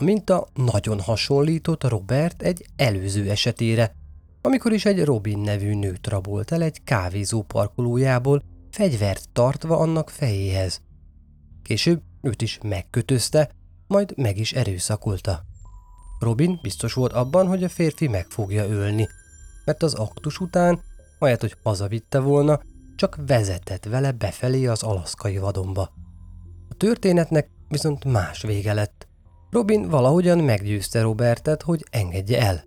A 0.00 0.04
minta 0.04 0.48
nagyon 0.54 1.00
hasonlított 1.00 1.84
Robert 1.84 2.42
egy 2.42 2.66
előző 2.76 3.30
esetére, 3.30 3.94
amikor 4.42 4.72
is 4.72 4.84
egy 4.84 5.04
Robin 5.04 5.38
nevű 5.38 5.74
nőt 5.74 6.06
rabolt 6.06 6.52
el 6.52 6.62
egy 6.62 6.82
kávézó 6.84 7.42
parkolójából, 7.42 8.42
fegyvert 8.70 9.28
tartva 9.32 9.78
annak 9.78 10.10
fejéhez. 10.10 10.80
Később 11.62 12.02
őt 12.22 12.42
is 12.42 12.58
megkötözte, 12.62 13.50
majd 13.86 14.12
meg 14.16 14.38
is 14.38 14.52
erőszakolta. 14.52 15.44
Robin 16.18 16.58
biztos 16.62 16.92
volt 16.92 17.12
abban, 17.12 17.46
hogy 17.46 17.64
a 17.64 17.68
férfi 17.68 18.08
meg 18.08 18.26
fogja 18.28 18.68
ölni, 18.68 19.08
mert 19.64 19.82
az 19.82 19.94
aktus 19.94 20.40
után, 20.40 20.80
ahelyett, 21.18 21.40
hogy 21.40 21.56
hazavitte 21.62 22.18
volna, 22.18 22.60
csak 22.96 23.18
vezetett 23.26 23.84
vele 23.84 24.12
befelé 24.12 24.66
az 24.66 24.82
alaszkai 24.82 25.38
vadonba. 25.38 25.92
A 26.68 26.74
történetnek 26.74 27.50
viszont 27.68 28.04
más 28.04 28.42
vége 28.42 28.72
lett. 28.72 28.99
Robin 29.50 29.88
valahogyan 29.88 30.38
meggyőzte 30.38 31.00
Robertet, 31.00 31.62
hogy 31.62 31.84
engedje 31.90 32.40
el. 32.40 32.64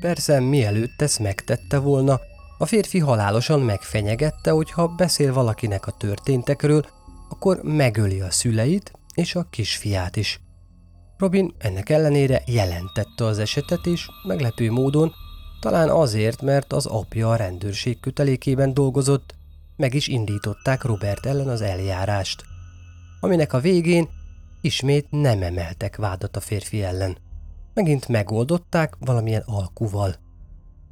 Persze, 0.00 0.40
mielőtt 0.40 1.02
ezt 1.02 1.18
megtette 1.18 1.78
volna, 1.78 2.20
a 2.58 2.66
férfi 2.66 2.98
halálosan 2.98 3.60
megfenyegette, 3.60 4.50
hogy 4.50 4.70
ha 4.70 4.88
beszél 4.88 5.32
valakinek 5.32 5.86
a 5.86 5.96
történtekről, 5.98 6.86
akkor 7.28 7.60
megöli 7.62 8.20
a 8.20 8.30
szüleit 8.30 8.92
és 9.14 9.34
a 9.34 9.46
kisfiát 9.50 10.16
is. 10.16 10.40
Robin 11.16 11.54
ennek 11.58 11.88
ellenére 11.88 12.42
jelentette 12.46 13.24
az 13.24 13.38
esetet, 13.38 13.86
és 13.86 14.08
meglepő 14.26 14.70
módon, 14.70 15.12
talán 15.60 15.88
azért, 15.88 16.42
mert 16.42 16.72
az 16.72 16.86
apja 16.86 17.30
a 17.30 17.36
rendőrség 17.36 18.00
kötelékében 18.00 18.74
dolgozott, 18.74 19.34
meg 19.76 19.94
is 19.94 20.08
indították 20.08 20.82
Robert 20.82 21.26
ellen 21.26 21.48
az 21.48 21.60
eljárást, 21.60 22.44
aminek 23.20 23.52
a 23.52 23.60
végén 23.60 24.08
ismét 24.64 25.06
nem 25.10 25.42
emeltek 25.42 25.96
vádat 25.96 26.36
a 26.36 26.40
férfi 26.40 26.82
ellen. 26.82 27.16
Megint 27.74 28.08
megoldották 28.08 28.96
valamilyen 28.98 29.42
alkuval. 29.46 30.14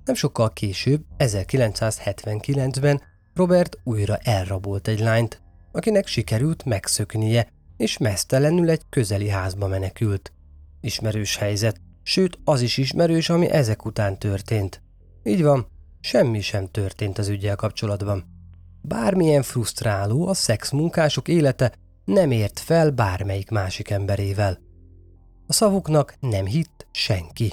Nem 0.04 0.14
sokkal 0.14 0.52
később, 0.52 1.04
1979-ben 1.18 3.02
Robert 3.35 3.78
újra 3.85 4.16
elrabolt 4.16 4.88
egy 4.88 5.00
lányt, 5.00 5.42
akinek 5.72 6.06
sikerült 6.06 6.64
megszöknie, 6.64 7.48
és 7.76 7.98
mesztelenül 7.98 8.70
egy 8.70 8.82
közeli 8.88 9.28
házba 9.28 9.66
menekült. 9.66 10.32
Ismerős 10.80 11.37
helyzet, 11.37 11.80
sőt 12.02 12.38
az 12.44 12.61
is 12.61 12.76
ismerős, 12.76 13.28
ami 13.28 13.50
ezek 13.50 13.85
után 13.85 14.18
történt. 14.18 14.82
Így 15.22 15.42
van, 15.42 15.66
semmi 16.00 16.40
sem 16.40 16.68
történt 16.70 17.18
az 17.18 17.28
ügyel 17.28 17.56
kapcsolatban. 17.56 18.24
Bármilyen 18.82 19.42
frusztráló 19.42 20.28
a 20.28 20.35
szexmunkások 20.35 21.28
élete 21.28 21.72
nem 22.04 22.30
ért 22.30 22.58
fel 22.58 22.90
bármelyik 22.90 23.50
másik 23.50 23.90
emberével. 23.90 24.58
A 25.46 25.52
szavuknak 25.52 26.14
nem 26.20 26.46
hitt 26.46 26.86
senki. 26.90 27.52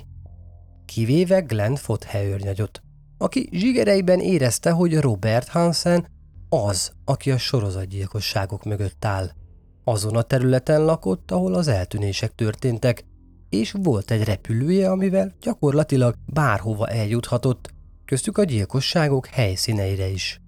Kivéve 0.86 1.40
Glenn 1.40 1.76
Fothőrnyagyot, 1.76 2.82
aki 3.18 3.50
zsigereiben 3.52 4.20
érezte, 4.20 4.72
hogy 4.72 5.00
Robert 5.00 5.48
Hansen 5.48 6.08
az, 6.50 6.92
aki 7.06 7.32
a 7.32 7.38
sorozatgyilkosságok 7.38 8.64
mögött 8.64 9.06
áll. 9.06 9.30
Azon 9.84 10.16
a 10.16 10.22
területen 10.22 10.86
lakott, 10.86 11.32
ahol 11.32 11.54
az 11.54 11.68
eltűnések 11.68 12.36
történtek, 12.36 13.06
és 13.50 13.76
volt 13.82 14.12
egy 14.12 14.24
repülője, 14.24 14.92
amivel 14.92 15.34
gyakorlatilag 15.42 16.16
bárhova 16.26 16.88
eljuthatott, 16.88 17.74
köztük 18.06 18.38
a 18.38 18.44
gyilkosságok 18.44 19.26
helyszíneire 19.26 20.08
is. 20.08 20.42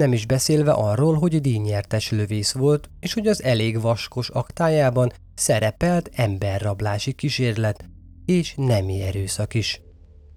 Nem 0.00 0.12
is 0.12 0.26
beszélve 0.26 0.72
arról, 0.72 1.14
hogy 1.14 1.40
díjnyertes 1.40 2.10
lövész 2.10 2.52
volt, 2.52 2.90
és 3.00 3.14
hogy 3.14 3.26
az 3.26 3.42
elég 3.42 3.80
vaskos 3.80 4.28
aktájában 4.28 5.12
szerepelt 5.34 6.10
emberrablási 6.14 7.12
kísérlet 7.12 7.84
és 8.24 8.54
nemi 8.56 9.02
erőszak 9.02 9.54
is. 9.54 9.80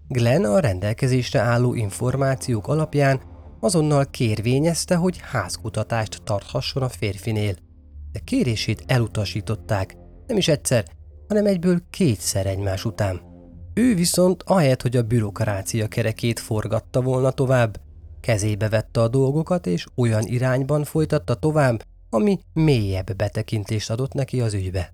Glenn 0.07 0.45
a 0.45 0.59
rendelkezésre 0.59 1.39
álló 1.39 1.73
információk 1.73 2.67
alapján 2.67 3.21
azonnal 3.59 4.05
kérvényezte, 4.05 4.95
hogy 4.95 5.19
házkutatást 5.21 6.23
tarthasson 6.23 6.83
a 6.83 6.89
férfinél, 6.89 7.55
de 8.11 8.19
kérését 8.19 8.83
elutasították, 8.87 9.97
nem 10.27 10.37
is 10.37 10.47
egyszer, 10.47 10.85
hanem 11.27 11.45
egyből 11.45 11.81
kétszer 11.89 12.45
egymás 12.45 12.85
után. 12.85 13.21
Ő 13.73 13.95
viszont 13.95 14.43
ahelyett, 14.45 14.81
hogy 14.81 14.97
a 14.97 15.03
bürokrácia 15.03 15.87
kerekét 15.87 16.39
forgatta 16.39 17.01
volna 17.01 17.31
tovább, 17.31 17.82
kezébe 18.23 18.69
vette 18.69 19.01
a 19.01 19.07
dolgokat, 19.07 19.67
és 19.67 19.85
olyan 19.95 20.25
irányban 20.25 20.83
folytatta 20.83 21.33
tovább, 21.33 21.83
ami 22.09 22.39
mélyebb 22.53 23.15
betekintést 23.15 23.89
adott 23.89 24.13
neki 24.13 24.41
az 24.41 24.53
ügybe. 24.53 24.93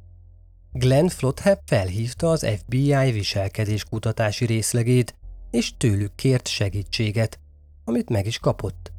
Glenn 0.72 1.08
Flothep 1.08 1.62
felhívta 1.66 2.30
az 2.30 2.48
FBI 2.58 3.12
viselkedés 3.12 3.84
kutatási 3.84 4.46
részlegét, 4.46 5.16
és 5.52 5.74
tőlük 5.78 6.16
kért 6.16 6.48
segítséget, 6.48 7.40
amit 7.84 8.10
meg 8.10 8.26
is 8.26 8.38
kapott. 8.40 8.92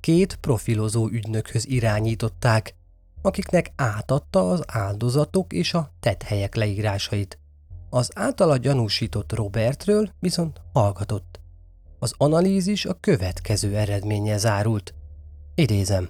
Két 0.00 0.36
profilozó 0.36 1.08
ügynökhöz 1.08 1.66
irányították, 1.66 2.74
akiknek 3.22 3.72
átadta 3.76 4.50
az 4.50 4.62
áldozatok 4.66 5.52
és 5.52 5.74
a 5.74 5.90
tethelyek 6.00 6.54
leírásait. 6.54 7.38
Az 7.90 8.10
általa 8.14 8.56
gyanúsított 8.56 9.32
Robertről 9.32 10.10
viszont 10.20 10.60
hallgatott. 10.72 11.40
Az 11.98 12.14
analízis 12.16 12.84
a 12.84 12.94
következő 13.00 13.76
eredménye 13.76 14.36
zárult. 14.36 14.94
Idézem. 15.54 16.08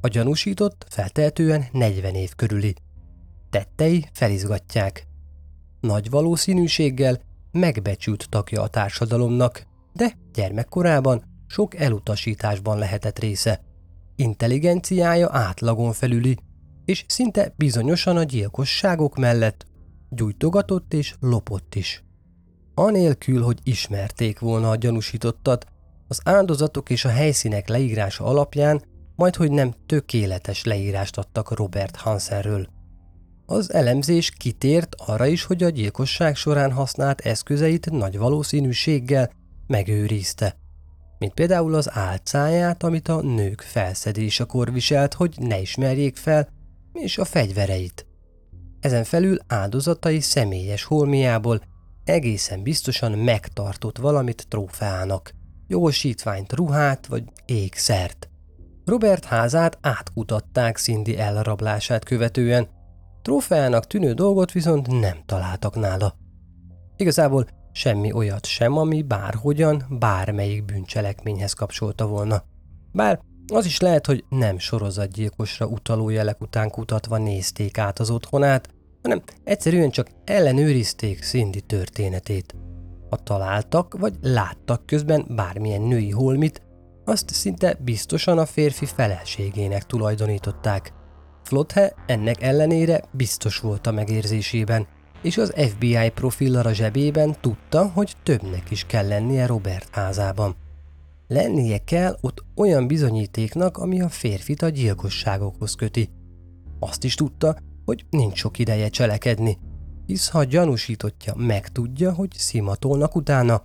A 0.00 0.08
gyanúsított 0.08 0.86
feltehetően 0.88 1.64
40 1.72 2.14
év 2.14 2.34
körüli. 2.36 2.74
Tettei 3.50 4.08
felizgatják. 4.12 5.06
Nagy 5.80 6.10
valószínűséggel 6.10 7.20
megbecsült 7.52 8.26
tagja 8.28 8.62
a 8.62 8.68
társadalomnak, 8.68 9.66
de 9.92 10.18
gyermekkorában 10.32 11.24
sok 11.46 11.76
elutasításban 11.76 12.78
lehetett 12.78 13.18
része. 13.18 13.60
Intelligenciája 14.16 15.28
átlagon 15.32 15.92
felüli, 15.92 16.36
és 16.84 17.04
szinte 17.08 17.54
bizonyosan 17.56 18.16
a 18.16 18.22
gyilkosságok 18.22 19.16
mellett 19.16 19.66
gyújtogatott 20.10 20.94
és 20.94 21.14
lopott 21.20 21.74
is. 21.74 22.04
Anélkül, 22.80 23.42
hogy 23.42 23.58
ismerték 23.62 24.38
volna 24.38 24.70
a 24.70 24.76
gyanúsítottat, 24.76 25.66
az 26.08 26.20
áldozatok 26.24 26.90
és 26.90 27.04
a 27.04 27.08
helyszínek 27.08 27.68
leírása 27.68 28.24
alapján 28.24 28.82
majd 29.16 29.36
hogy 29.36 29.50
nem 29.50 29.74
tökéletes 29.86 30.64
leírást 30.64 31.18
adtak 31.18 31.56
Robert 31.56 31.96
Hansenről. 31.96 32.68
Az 33.46 33.72
elemzés 33.72 34.30
kitért 34.30 34.94
arra 34.94 35.26
is, 35.26 35.44
hogy 35.44 35.62
a 35.62 35.68
gyilkosság 35.68 36.36
során 36.36 36.72
használt 36.72 37.20
eszközeit 37.20 37.90
nagy 37.90 38.18
valószínűséggel 38.18 39.30
megőrizte, 39.66 40.56
mint 41.18 41.34
például 41.34 41.74
az 41.74 41.90
álcáját, 41.92 42.82
amit 42.82 43.08
a 43.08 43.20
nők 43.20 43.60
felszedésekor 43.60 44.72
viselt, 44.72 45.14
hogy 45.14 45.34
ne 45.38 45.60
ismerjék 45.60 46.16
fel, 46.16 46.48
és 46.92 47.18
a 47.18 47.24
fegyvereit. 47.24 48.06
ezen 48.80 49.04
felül 49.04 49.38
áldozatai 49.46 50.20
személyes 50.20 50.84
holmiából 50.84 51.60
egészen 52.10 52.62
biztosan 52.62 53.12
megtartott 53.12 53.98
valamit 53.98 54.46
trófeának, 54.48 55.32
jogosítványt, 55.66 56.52
ruhát 56.52 57.06
vagy 57.06 57.24
ékszert. 57.44 58.28
Robert 58.84 59.24
házát 59.24 59.78
átkutatták 59.80 60.76
Cindy 60.76 61.18
elrablását 61.18 62.04
követően, 62.04 62.68
trófeának 63.22 63.86
tűnő 63.86 64.12
dolgot 64.12 64.52
viszont 64.52 65.00
nem 65.00 65.22
találtak 65.26 65.76
nála. 65.76 66.14
Igazából 66.96 67.46
semmi 67.72 68.12
olyat 68.12 68.46
sem, 68.46 68.76
ami 68.76 69.02
bárhogyan, 69.02 69.84
bármelyik 69.98 70.64
bűncselekményhez 70.64 71.52
kapcsolta 71.52 72.06
volna. 72.06 72.42
Bár 72.92 73.20
az 73.52 73.64
is 73.64 73.80
lehet, 73.80 74.06
hogy 74.06 74.24
nem 74.28 74.58
sorozatgyilkosra 74.58 75.66
utaló 75.66 76.08
jelek 76.08 76.40
után 76.40 76.70
kutatva 76.70 77.18
nézték 77.18 77.78
át 77.78 77.98
az 77.98 78.10
otthonát, 78.10 78.68
hanem 79.02 79.22
egyszerűen 79.44 79.90
csak 79.90 80.08
ellenőrizték 80.24 81.22
Cindy 81.22 81.60
történetét. 81.60 82.54
Ha 83.10 83.16
találtak 83.16 83.98
vagy 83.98 84.14
láttak 84.20 84.86
közben 84.86 85.26
bármilyen 85.28 85.82
női 85.82 86.10
holmit, 86.10 86.62
azt 87.04 87.30
szinte 87.30 87.78
biztosan 87.84 88.38
a 88.38 88.46
férfi 88.46 88.86
feleségének 88.86 89.86
tulajdonították. 89.86 90.92
Flothe 91.42 91.94
ennek 92.06 92.42
ellenére 92.42 93.02
biztos 93.10 93.58
volt 93.58 93.86
a 93.86 93.92
megérzésében, 93.92 94.86
és 95.22 95.36
az 95.36 95.52
FBI 95.56 96.10
profillal 96.14 96.66
a 96.66 96.72
zsebében 96.72 97.36
tudta, 97.40 97.90
hogy 97.94 98.14
többnek 98.22 98.70
is 98.70 98.84
kell 98.84 99.06
lennie 99.06 99.46
Robert 99.46 99.88
házában. 99.94 100.56
Lennie 101.26 101.78
kell 101.78 102.16
ott 102.20 102.44
olyan 102.56 102.86
bizonyítéknak, 102.86 103.76
ami 103.76 104.00
a 104.00 104.08
férfit 104.08 104.62
a 104.62 104.68
gyilkosságokhoz 104.68 105.74
köti. 105.74 106.10
Azt 106.78 107.04
is 107.04 107.14
tudta, 107.14 107.56
hogy 107.90 108.04
nincs 108.10 108.38
sok 108.38 108.58
ideje 108.58 108.88
cselekedni, 108.88 109.58
hisz 110.06 110.28
ha 110.28 110.44
gyanúsítottja 110.44 111.34
megtudja, 111.36 112.12
hogy 112.12 112.30
szimatolnak 112.32 113.16
utána, 113.16 113.62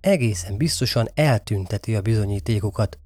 egészen 0.00 0.56
biztosan 0.56 1.08
eltünteti 1.14 1.94
a 1.96 2.00
bizonyítékokat. 2.00 2.98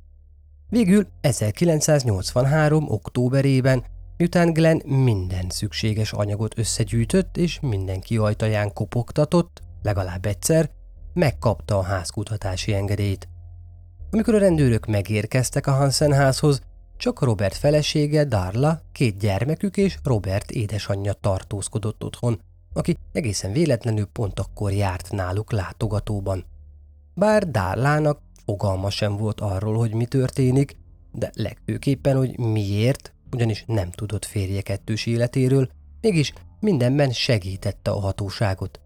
Végül 0.68 1.06
1983. 1.20 2.88
októberében, 2.88 3.84
miután 4.16 4.52
Glenn 4.52 4.86
minden 4.86 5.46
szükséges 5.48 6.12
anyagot 6.12 6.58
összegyűjtött 6.58 7.36
és 7.36 7.60
mindenki 7.60 8.16
ajtaján 8.16 8.72
kopogtatott, 8.72 9.62
legalább 9.82 10.26
egyszer, 10.26 10.70
megkapta 11.12 11.78
a 11.78 11.82
házkutatási 11.82 12.74
engedélyt. 12.74 13.28
Amikor 14.10 14.34
a 14.34 14.38
rendőrök 14.38 14.86
megérkeztek 14.86 15.66
a 15.66 15.72
Hansen 15.72 16.12
házhoz, 16.12 16.62
csak 17.04 17.20
Robert 17.20 17.56
felesége, 17.56 18.24
Darla, 18.24 18.80
két 18.92 19.18
gyermekük 19.18 19.76
és 19.76 19.98
Robert 20.02 20.50
édesanyja 20.50 21.12
tartózkodott 21.12 22.04
otthon, 22.04 22.40
aki 22.72 22.96
egészen 23.12 23.52
véletlenül 23.52 24.04
pont 24.04 24.40
akkor 24.40 24.72
járt 24.72 25.10
náluk 25.10 25.52
látogatóban. 25.52 26.44
Bár 27.14 27.50
Darlának 27.50 28.20
fogalma 28.44 28.90
sem 28.90 29.16
volt 29.16 29.40
arról, 29.40 29.76
hogy 29.76 29.94
mi 29.94 30.04
történik, 30.04 30.76
de 31.12 31.30
legfőképpen, 31.34 32.16
hogy 32.16 32.38
miért, 32.38 33.12
ugyanis 33.32 33.64
nem 33.66 33.90
tudott 33.90 34.24
férje 34.24 34.60
kettős 34.60 35.06
életéről, 35.06 35.68
mégis 36.00 36.32
mindenben 36.60 37.10
segítette 37.10 37.90
a 37.90 38.00
hatóságot. 38.00 38.80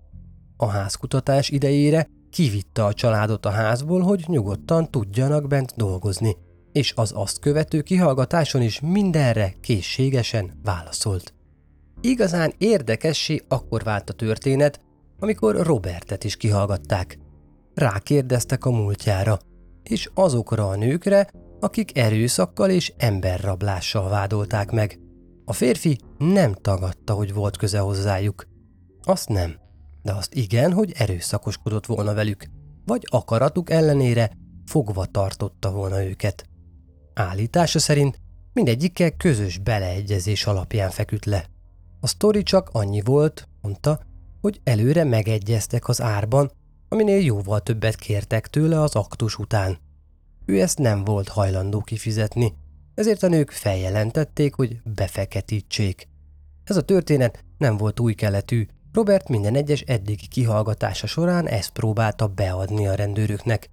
A 0.57 0.67
házkutatás 0.67 1.51
idejére 1.51 2.09
kivitte 2.31 2.85
a 2.85 2.93
családot 2.93 3.47
a 3.47 3.51
házból, 3.51 4.01
hogy 4.01 4.25
nyugodtan 4.27 4.91
tudjanak 4.91 5.47
bent 5.47 5.73
dolgozni– 5.77 6.37
és 6.79 6.93
az 6.97 7.13
azt 7.15 7.39
követő 7.39 7.81
kihallgatáson 7.83 8.63
is 8.63 8.81
mindenre 8.81 9.55
készségesen 9.61 10.53
válaszolt. 10.63 11.35
Igazán 12.01 12.55
érdekessé 12.59 13.41
akkor 13.49 13.83
vált 13.83 14.11
a 14.11 14.13
történet, 14.13 14.81
amikor 15.19 15.57
Robertet 15.57 16.25
is 16.25 16.37
kihallgatták. 16.37 17.19
Rákérdeztek 17.75 18.65
a 18.65 18.71
múltjára, 18.71 19.39
és 19.83 20.11
azokra 20.15 20.69
a 20.69 20.77
nőkre, 20.77 21.31
akik 21.61 21.99
erőszakkal 21.99 22.71
és 22.71 22.93
emberrablással 22.97 24.09
vádolták 24.09 24.71
meg. 24.71 24.99
A 25.45 25.53
férfi 25.53 25.99
nem 26.19 26.55
tagadta, 26.55 27.13
hogy 27.13 27.35
volt 27.35 27.57
köze 27.57 27.79
hozzájuk. 27.79 28.47
Azt 29.03 29.29
nem, 29.29 29.57
de 30.03 30.13
azt 30.13 30.35
igen, 30.35 30.73
hogy 30.73 30.93
erőszakoskodott 30.97 31.87
volna 31.87 32.15
velük, 32.15 32.47
vagy 32.85 33.07
akaratuk 33.11 33.71
ellenére 33.71 34.31
fogva 34.65 35.07
tartotta 35.07 35.71
volna 35.71 36.05
őket. 36.05 36.49
Állítása 37.19 37.79
szerint 37.79 38.21
mindegyikkel 38.53 39.11
közös 39.11 39.59
beleegyezés 39.59 40.47
alapján 40.47 40.91
feküdt 40.91 41.25
le. 41.25 41.47
A 42.01 42.07
sztori 42.07 42.43
csak 42.43 42.69
annyi 42.73 43.01
volt, 43.01 43.49
mondta, 43.61 44.01
hogy 44.41 44.61
előre 44.65 45.05
megegyeztek 45.05 45.89
az 45.89 46.01
árban, 46.03 46.51
aminél 46.89 47.25
jóval 47.25 47.61
többet 47.61 47.97
kértek 47.97 48.47
tőle 48.47 48.81
az 48.81 48.95
aktus 48.95 49.39
után. 49.39 49.79
Ő 50.47 50.61
ezt 50.61 50.79
nem 50.79 51.05
volt 51.05 51.29
hajlandó 51.29 51.81
kifizetni, 51.81 52.55
ezért 52.95 53.23
a 53.23 53.29
nők 53.29 53.51
feljelentették, 53.51 54.55
hogy 54.55 54.81
befeketítsék. 54.95 56.09
Ez 56.65 56.77
a 56.77 56.83
történet 56.83 57.45
nem 57.59 57.77
volt 57.77 58.01
új 58.01 58.15
keletű, 58.15 58.67
Robert 58.93 59.29
minden 59.29 59.55
egyes 59.55 59.81
eddigi 59.81 60.27
kihallgatása 60.27 61.07
során 61.07 61.49
ezt 61.49 61.71
próbálta 61.71 62.27
beadni 62.27 62.87
a 62.87 62.95
rendőröknek, 62.95 63.71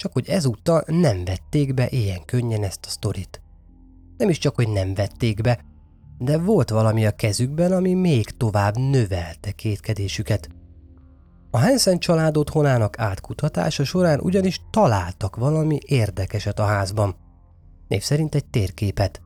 csak 0.00 0.12
hogy 0.12 0.28
ezúttal 0.28 0.84
nem 0.86 1.24
vették 1.24 1.74
be 1.74 1.88
ilyen 1.88 2.24
könnyen 2.24 2.62
ezt 2.62 2.86
a 2.86 2.88
sztorit. 2.88 3.42
Nem 4.16 4.28
is 4.28 4.38
csak, 4.38 4.54
hogy 4.54 4.68
nem 4.68 4.94
vették 4.94 5.40
be, 5.40 5.64
de 6.18 6.38
volt 6.38 6.70
valami 6.70 7.06
a 7.06 7.10
kezükben, 7.10 7.72
ami 7.72 7.94
még 7.94 8.30
tovább 8.30 8.76
növelte 8.76 9.50
kétkedésüket. 9.50 10.48
A 11.50 11.58
Hansen 11.58 11.98
család 11.98 12.36
otthonának 12.36 12.98
átkutatása 12.98 13.84
során 13.84 14.20
ugyanis 14.20 14.60
találtak 14.70 15.36
valami 15.36 15.78
érdekeset 15.86 16.58
a 16.58 16.64
házban. 16.64 17.14
Név 17.88 18.02
szerint 18.02 18.34
egy 18.34 18.46
térképet. 18.46 19.20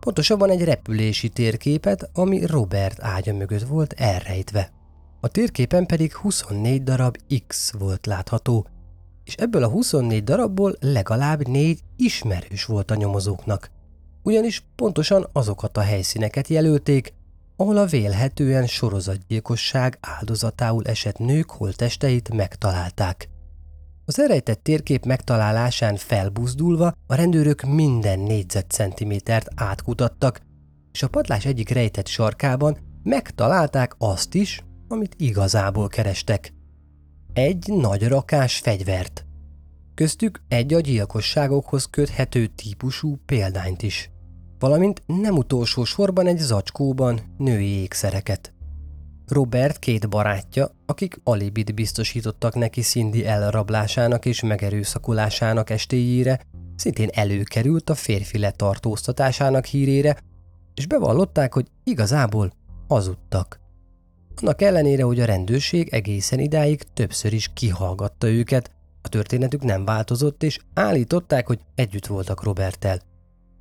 Pontosabban 0.00 0.50
egy 0.50 0.64
repülési 0.64 1.28
térképet, 1.28 2.10
ami 2.14 2.46
Robert 2.46 3.02
ágya 3.02 3.34
mögött 3.34 3.62
volt 3.62 3.92
elrejtve. 3.92 4.70
A 5.20 5.28
térképen 5.28 5.86
pedig 5.86 6.14
24 6.14 6.82
darab 6.82 7.16
X 7.46 7.72
volt 7.78 8.06
látható, 8.06 8.66
és 9.24 9.34
ebből 9.34 9.62
a 9.62 9.68
24 9.68 10.24
darabból 10.24 10.76
legalább 10.80 11.48
négy 11.48 11.80
ismerős 11.96 12.64
volt 12.64 12.90
a 12.90 12.94
nyomozóknak. 12.94 13.70
Ugyanis 14.22 14.64
pontosan 14.76 15.28
azokat 15.32 15.76
a 15.76 15.80
helyszíneket 15.80 16.48
jelölték, 16.48 17.14
ahol 17.56 17.76
a 17.76 17.86
vélhetően 17.86 18.66
sorozatgyilkosság 18.66 19.98
áldozatául 20.00 20.84
esett 20.84 21.18
nők 21.18 21.50
holtesteit 21.50 22.34
megtalálták. 22.34 23.28
Az 24.04 24.20
elrejtett 24.20 24.62
térkép 24.62 25.04
megtalálásán 25.04 25.96
felbuzdulva 25.96 26.92
a 27.06 27.14
rendőrök 27.14 27.62
minden 27.62 28.18
négyzetcentimétert 28.18 29.48
átkutattak, 29.54 30.40
és 30.92 31.02
a 31.02 31.08
padlás 31.08 31.44
egyik 31.44 31.68
rejtett 31.68 32.06
sarkában 32.06 32.78
megtalálták 33.02 33.94
azt 33.98 34.34
is, 34.34 34.64
amit 34.88 35.14
igazából 35.18 35.88
kerestek– 35.88 36.52
egy 37.32 37.72
nagy 37.72 38.08
rakás 38.08 38.58
fegyvert. 38.58 39.24
Köztük 39.94 40.42
egy 40.48 40.74
a 40.74 40.80
gyilkosságokhoz 40.80 41.84
köthető 41.84 42.46
típusú 42.46 43.18
példányt 43.26 43.82
is, 43.82 44.10
valamint 44.58 45.02
nem 45.06 45.36
utolsó 45.36 45.84
sorban 45.84 46.26
egy 46.26 46.38
zacskóban 46.38 47.20
női 47.38 47.80
ékszereket. 47.80 48.52
Robert 49.26 49.78
két 49.78 50.08
barátja, 50.08 50.70
akik 50.86 51.20
alibit 51.24 51.74
biztosítottak 51.74 52.54
neki 52.54 52.80
Cindy 52.80 53.26
elrablásának 53.26 54.26
és 54.26 54.42
megerőszakolásának 54.42 55.70
estéjére, 55.70 56.40
szintén 56.76 57.08
előkerült 57.12 57.90
a 57.90 57.94
férfi 57.94 58.38
letartóztatásának 58.38 59.64
hírére, 59.64 60.16
és 60.74 60.86
bevallották, 60.86 61.54
hogy 61.54 61.66
igazából 61.84 62.52
hazudtak. 62.88 63.61
Annak 64.42 64.62
ellenére, 64.62 65.02
hogy 65.02 65.20
a 65.20 65.24
rendőrség 65.24 65.88
egészen 65.88 66.38
idáig 66.38 66.82
többször 66.94 67.32
is 67.32 67.50
kihallgatta 67.54 68.28
őket, 68.28 68.70
a 69.02 69.08
történetük 69.08 69.62
nem 69.62 69.84
változott, 69.84 70.42
és 70.42 70.58
állították, 70.74 71.46
hogy 71.46 71.60
együtt 71.74 72.06
voltak 72.06 72.42
Roberttel. 72.42 73.00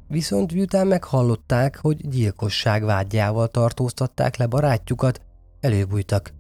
Viszont 0.08 0.54
miután 0.54 0.88
meghallották, 0.88 1.78
hogy 1.82 2.10
gyilkosság 2.10 2.84
vágyjával 2.84 3.48
tartóztatták 3.48 4.38
le 4.38 4.46
barátjukat, 4.46 5.22
előbújtak. 5.60 6.34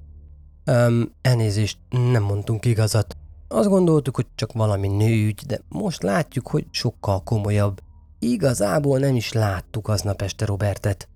Um, 0.66 1.12
elnézést, 1.22 1.78
nem 1.90 2.24
mondtunk 2.24 2.66
igazat. 2.66 3.18
Azt 3.48 3.70
gondoltuk, 3.70 4.16
hogy 4.16 4.28
csak 4.36 4.54
valami 4.54 4.88
nőügy, 4.88 5.42
de 5.48 5.60
most 5.70 6.04
látjuk, 6.04 6.48
hogy 6.48 6.66
sokkal 6.72 7.24
komolyabb. 7.24 7.82
Igazából 8.20 9.00
nem 9.00 9.16
is 9.16 9.32
láttuk 9.32 9.88
aznap 9.88 10.22
este 10.22 10.46
Robertet. 10.46 11.10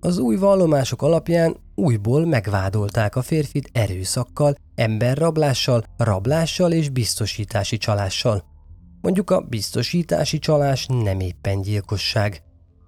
Az 0.00 0.18
új 0.18 0.36
vallomások 0.36 1.02
alapján 1.02 1.62
újból 1.74 2.26
megvádolták 2.26 3.16
a 3.16 3.22
férfit 3.22 3.70
erőszakkal, 3.72 4.56
emberrablással, 4.74 5.84
rablással 5.96 6.72
és 6.72 6.88
biztosítási 6.88 7.76
csalással. 7.76 8.44
Mondjuk 9.00 9.30
a 9.30 9.40
biztosítási 9.40 10.38
csalás 10.38 10.86
nem 10.86 11.20
éppen 11.20 11.60
gyilkosság. 11.60 12.42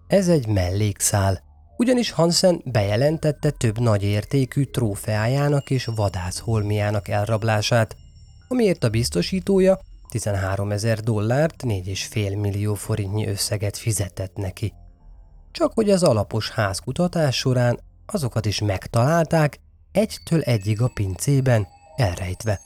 Ez 0.06 0.28
egy 0.28 0.46
mellékszál. 0.46 1.44
Ugyanis 1.76 2.10
Hansen 2.10 2.62
bejelentette 2.64 3.50
több 3.50 3.78
nagy 3.78 4.02
értékű 4.02 4.64
trófeájának 4.64 5.70
és 5.70 5.84
vadászholmiának 5.84 7.08
elrablását, 7.08 7.96
amiért 8.48 8.84
a 8.84 8.88
biztosítója 8.88 9.78
13 10.08 10.70
ezer 10.70 11.00
dollárt, 11.00 11.62
4,5 11.62 12.40
millió 12.40 12.74
forintnyi 12.74 13.26
összeget 13.26 13.76
fizetett 13.76 14.36
neki. 14.36 14.72
Csak 15.50 15.72
hogy 15.74 15.90
az 15.90 16.02
alapos 16.02 16.50
házkutatás 16.50 17.36
során 17.36 17.80
azokat 18.06 18.46
is 18.46 18.60
megtalálták, 18.60 19.60
egytől 19.92 20.40
egyig 20.40 20.82
a 20.82 20.90
pincében, 20.94 21.66
elrejtve. 21.96 22.60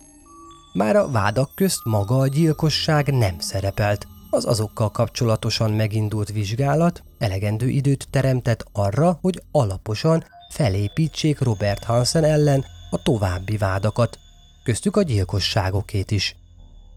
Már 0.72 0.96
a 0.96 1.10
vádak 1.10 1.54
közt 1.54 1.84
maga 1.84 2.18
a 2.18 2.26
gyilkosság 2.26 3.12
nem 3.12 3.38
szerepelt, 3.38 4.06
az 4.30 4.44
azokkal 4.44 4.90
kapcsolatosan 4.90 5.70
megindult 5.70 6.32
vizsgálat 6.32 7.02
elegendő 7.18 7.68
időt 7.68 8.08
teremtett 8.10 8.64
arra, 8.72 9.18
hogy 9.20 9.42
alaposan 9.50 10.24
felépítsék 10.50 11.40
Robert 11.40 11.84
Hansen 11.84 12.24
ellen 12.24 12.64
a 12.90 13.02
további 13.02 13.56
vádakat, 13.56 14.18
köztük 14.64 14.96
a 14.96 15.02
gyilkosságokét 15.02 16.10
is. 16.10 16.36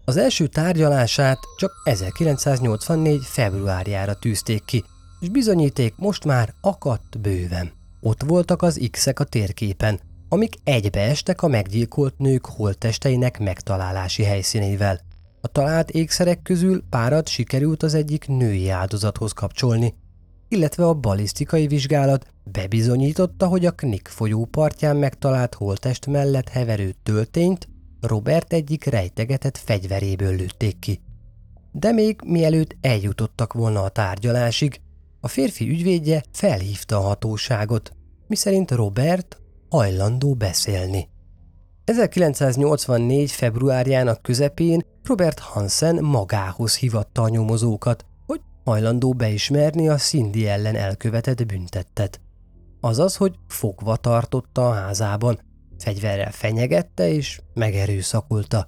Az 0.04 0.16
első 0.16 0.46
tárgyalását 0.46 1.38
csak 1.56 1.72
1984. 1.84 3.24
februárjára 3.24 4.14
tűzték 4.14 4.64
ki, 4.64 4.84
és 5.20 5.28
bizonyíték 5.28 5.94
most 5.96 6.24
már 6.24 6.54
akadt 6.60 7.20
bőven. 7.20 7.72
Ott 8.06 8.22
voltak 8.22 8.62
az 8.62 8.88
X-ek 8.90 9.20
a 9.20 9.24
térképen, 9.24 10.00
amik 10.28 10.54
egybeestek 10.64 11.42
a 11.42 11.48
meggyilkolt 11.48 12.18
nők 12.18 12.46
holttesteinek 12.46 13.38
megtalálási 13.38 14.22
helyszínével. 14.22 15.00
A 15.40 15.48
talált 15.48 15.90
ékszerek 15.90 16.42
közül 16.42 16.82
párat 16.90 17.28
sikerült 17.28 17.82
az 17.82 17.94
egyik 17.94 18.26
női 18.26 18.68
áldozathoz 18.68 19.32
kapcsolni, 19.32 19.94
illetve 20.48 20.86
a 20.86 20.94
balisztikai 20.94 21.66
vizsgálat 21.66 22.26
bebizonyította, 22.42 23.46
hogy 23.46 23.66
a 23.66 23.70
Knik 23.70 24.08
folyó 24.08 24.44
partján 24.44 24.96
megtalált 24.96 25.54
holttest 25.54 26.06
mellett 26.06 26.48
heverő 26.48 26.94
töltényt 27.02 27.68
Robert 28.00 28.52
egyik 28.52 28.84
rejtegetett 28.84 29.58
fegyveréből 29.58 30.36
lőtték 30.36 30.78
ki. 30.78 31.00
De 31.72 31.92
még 31.92 32.20
mielőtt 32.24 32.76
eljutottak 32.80 33.52
volna 33.52 33.82
a 33.82 33.88
tárgyalásig, 33.88 34.80
a 35.24 35.28
férfi 35.28 35.68
ügyvédje 35.68 36.22
felhívta 36.32 36.96
a 36.96 37.00
hatóságot, 37.00 37.92
miszerint 38.26 38.70
Robert 38.70 39.40
hajlandó 39.68 40.34
beszélni. 40.34 41.08
1984. 41.84 43.30
februárjának 43.30 44.22
közepén 44.22 44.86
Robert 45.02 45.38
Hansen 45.38 46.04
magához 46.04 46.76
hívatta 46.76 47.22
a 47.22 47.28
nyomozókat, 47.28 48.04
hogy 48.26 48.40
hajlandó 48.64 49.12
beismerni 49.12 49.88
a 49.88 49.96
Cindy 49.96 50.46
ellen 50.46 50.76
elkövetett 50.76 51.46
büntettet. 51.46 52.20
Azaz, 52.80 53.16
hogy 53.16 53.34
fogva 53.48 53.96
tartotta 53.96 54.68
a 54.68 54.72
házában, 54.72 55.40
fegyverrel 55.78 56.32
fenyegette 56.32 57.08
és 57.08 57.40
megerőszakolta. 57.54 58.66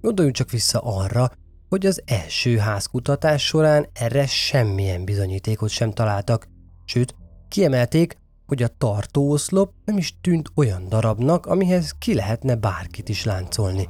Gondoljunk 0.00 0.36
csak 0.36 0.50
vissza 0.50 0.80
arra, 0.80 1.30
hogy 1.68 1.86
az 1.86 2.02
első 2.04 2.56
házkutatás 2.56 3.46
során 3.46 3.86
erre 3.92 4.26
semmilyen 4.26 5.04
bizonyítékot 5.04 5.70
sem 5.70 5.92
találtak, 5.92 6.48
sőt, 6.84 7.14
kiemelték, 7.48 8.16
hogy 8.46 8.62
a 8.62 8.68
tartóoszlop 8.78 9.72
nem 9.84 9.96
is 9.96 10.20
tűnt 10.20 10.50
olyan 10.54 10.88
darabnak, 10.88 11.46
amihez 11.46 11.94
ki 11.98 12.14
lehetne 12.14 12.54
bárkit 12.54 13.08
is 13.08 13.24
láncolni. 13.24 13.88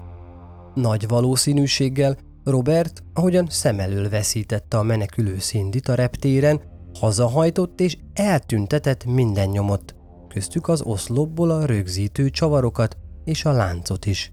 Nagy 0.75 1.09
valószínűséggel 1.09 2.19
Robert, 2.45 3.03
ahogyan 3.15 3.47
szem 3.51 3.81
elől 3.81 4.09
veszítette 4.09 4.79
a 4.79 4.83
menekülő 4.83 5.39
szindit 5.39 5.89
a 5.89 5.95
reptéren, 5.95 6.61
hazahajtott 6.99 7.81
és 7.81 7.97
eltüntetett 8.13 9.05
minden 9.05 9.49
nyomot, 9.49 9.95
köztük 10.29 10.69
az 10.69 10.83
oszlopból 10.83 11.51
a 11.51 11.65
rögzítő 11.65 12.31
csavarokat 12.31 12.97
és 13.25 13.45
a 13.45 13.53
láncot 13.53 14.07
is. 14.07 14.33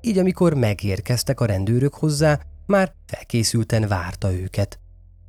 Így 0.00 0.18
amikor 0.18 0.54
megérkeztek 0.54 1.40
a 1.40 1.46
rendőrök 1.46 1.94
hozzá, 1.94 2.40
már 2.72 2.94
felkészülten 3.06 3.88
várta 3.88 4.32
őket. 4.32 4.80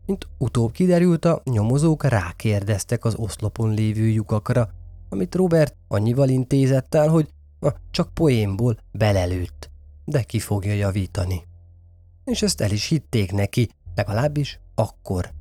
Mint 0.05 0.27
utóbb 0.37 0.71
kiderült, 0.71 1.25
a 1.25 1.41
nyomozók 1.43 2.03
rákérdeztek 2.03 3.05
az 3.05 3.15
oszlopon 3.15 3.73
lévő 3.73 4.07
lyukakra, 4.07 4.69
amit 5.09 5.35
Robert 5.35 5.75
annyival 5.87 6.29
intézett 6.29 6.95
el, 6.95 7.07
hogy 7.07 7.29
na, 7.59 7.75
csak 7.91 8.13
poénból 8.13 8.77
belelőtt, 8.91 9.69
de 10.05 10.21
ki 10.21 10.39
fogja 10.39 10.73
javítani. 10.73 11.43
És 12.25 12.41
ezt 12.41 12.61
el 12.61 12.71
is 12.71 12.87
hitték 12.87 13.31
neki, 13.31 13.69
legalábbis 13.95 14.59
akkor. 14.75 15.31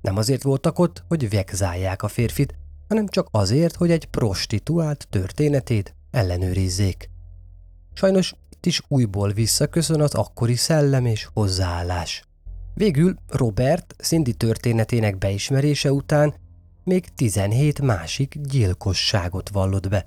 Nem 0.00 0.16
azért 0.16 0.42
voltak 0.42 0.78
ott, 0.78 1.04
hogy 1.08 1.30
vegzálják 1.30 2.02
a 2.02 2.08
férfit, 2.08 2.54
hanem 2.88 3.06
csak 3.06 3.28
azért, 3.30 3.74
hogy 3.76 3.90
egy 3.90 4.06
prostituált 4.06 5.06
történetét 5.10 5.94
ellenőrizzék. 6.10 7.10
Sajnos 7.92 8.34
itt 8.56 8.66
is 8.66 8.82
újból 8.88 9.32
visszaköszön 9.32 10.00
az 10.00 10.14
akkori 10.14 10.54
szellem 10.54 11.06
és 11.06 11.28
hozzáállás. 11.32 12.24
Végül 12.74 13.16
Robert 13.26 13.94
Cindy 13.98 14.32
történetének 14.32 15.18
beismerése 15.18 15.92
után 15.92 16.34
még 16.84 17.08
17 17.14 17.80
másik 17.80 18.38
gyilkosságot 18.40 19.48
vallott 19.48 19.88
be. 19.88 20.06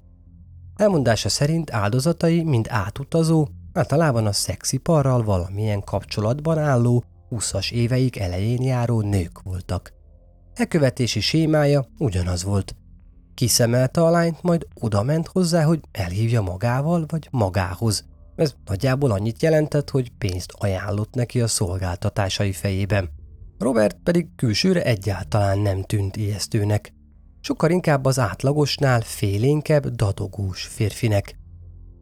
Elmondása 0.75 1.29
szerint 1.29 1.71
áldozatai 1.71 2.43
mind 2.43 2.65
átutazó, 2.69 3.47
általában 3.73 4.25
a 4.25 4.31
szexiparral 4.31 5.23
valamilyen 5.23 5.83
kapcsolatban 5.83 6.57
álló 6.57 7.03
20-as 7.31 7.71
éveik 7.71 8.19
elején 8.19 8.61
járó 8.61 9.01
nők 9.01 9.41
voltak. 9.41 9.93
Elkövetési 10.53 11.19
sémája 11.19 11.85
ugyanaz 11.97 12.43
volt. 12.43 12.75
Kiszemelte 13.33 14.01
a 14.01 14.09
lányt, 14.09 14.41
majd 14.41 14.67
odament 14.73 15.27
hozzá, 15.27 15.63
hogy 15.63 15.79
elhívja 15.91 16.41
magával 16.41 17.05
vagy 17.07 17.27
magához. 17.31 18.08
Ez 18.39 18.55
nagyjából 18.65 19.11
annyit 19.11 19.41
jelentett, 19.41 19.89
hogy 19.89 20.11
pénzt 20.17 20.53
ajánlott 20.57 21.13
neki 21.13 21.41
a 21.41 21.47
szolgáltatásai 21.47 22.51
fejében. 22.51 23.09
Robert 23.57 23.97
pedig 24.03 24.27
külsőre 24.35 24.83
egyáltalán 24.83 25.59
nem 25.59 25.83
tűnt 25.83 26.17
ijesztőnek. 26.17 26.93
Sokkal 27.41 27.69
inkább 27.69 28.05
az 28.05 28.19
átlagosnál 28.19 29.01
félénkebb, 29.01 29.87
dadogós 29.87 30.63
férfinek. 30.63 31.35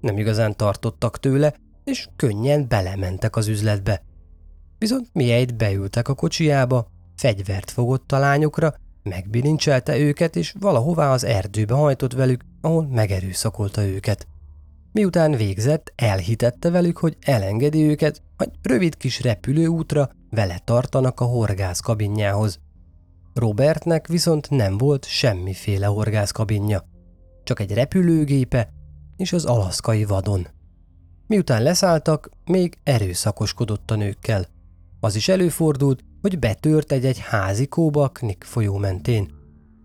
Nem 0.01 0.17
igazán 0.17 0.55
tartottak 0.55 1.19
tőle, 1.19 1.53
és 1.83 2.07
könnyen 2.15 2.67
belementek 2.67 3.35
az 3.35 3.47
üzletbe. 3.47 4.03
Viszont 4.77 5.09
miért 5.13 5.55
beültek 5.55 6.07
a 6.07 6.13
kocsiába, 6.13 6.87
fegyvert 7.15 7.71
fogott 7.71 8.11
a 8.11 8.19
lányokra, 8.19 8.73
megbilincselte 9.03 9.97
őket, 9.97 10.35
és 10.35 10.55
valahová 10.59 11.11
az 11.11 11.23
erdőbe 11.23 11.73
hajtott 11.73 12.13
velük, 12.13 12.41
ahol 12.61 12.87
megerőszakolta 12.87 13.85
őket. 13.85 14.27
Miután 14.91 15.31
végzett, 15.31 15.93
elhitette 15.95 16.69
velük, 16.69 16.97
hogy 16.97 17.17
elengedi 17.21 17.83
őket, 17.83 18.21
hogy 18.37 18.49
rövid 18.61 18.97
kis 18.97 19.21
repülőútra 19.21 20.09
vele 20.29 20.59
tartanak 20.63 21.19
a 21.19 21.25
horgász 21.25 21.79
kabinjához. 21.79 22.59
Robertnek 23.33 24.07
viszont 24.07 24.49
nem 24.49 24.77
volt 24.77 25.05
semmiféle 25.05 25.85
horgászkabinja, 25.85 26.83
csak 27.43 27.59
egy 27.59 27.73
repülőgépe 27.73 28.69
és 29.17 29.33
az 29.33 29.45
alaszkai 29.45 30.05
vadon. 30.05 30.47
Miután 31.27 31.63
leszálltak, 31.63 32.29
még 32.45 32.77
erőszakoskodott 32.83 33.91
a 33.91 33.95
nőkkel. 33.95 34.45
Az 34.99 35.15
is 35.15 35.27
előfordult, 35.27 36.03
hogy 36.21 36.39
betört 36.39 36.91
egy-egy 36.91 37.19
házikóba 37.19 38.09
Knik 38.09 38.43
folyó 38.43 38.77
mentén. 38.77 39.31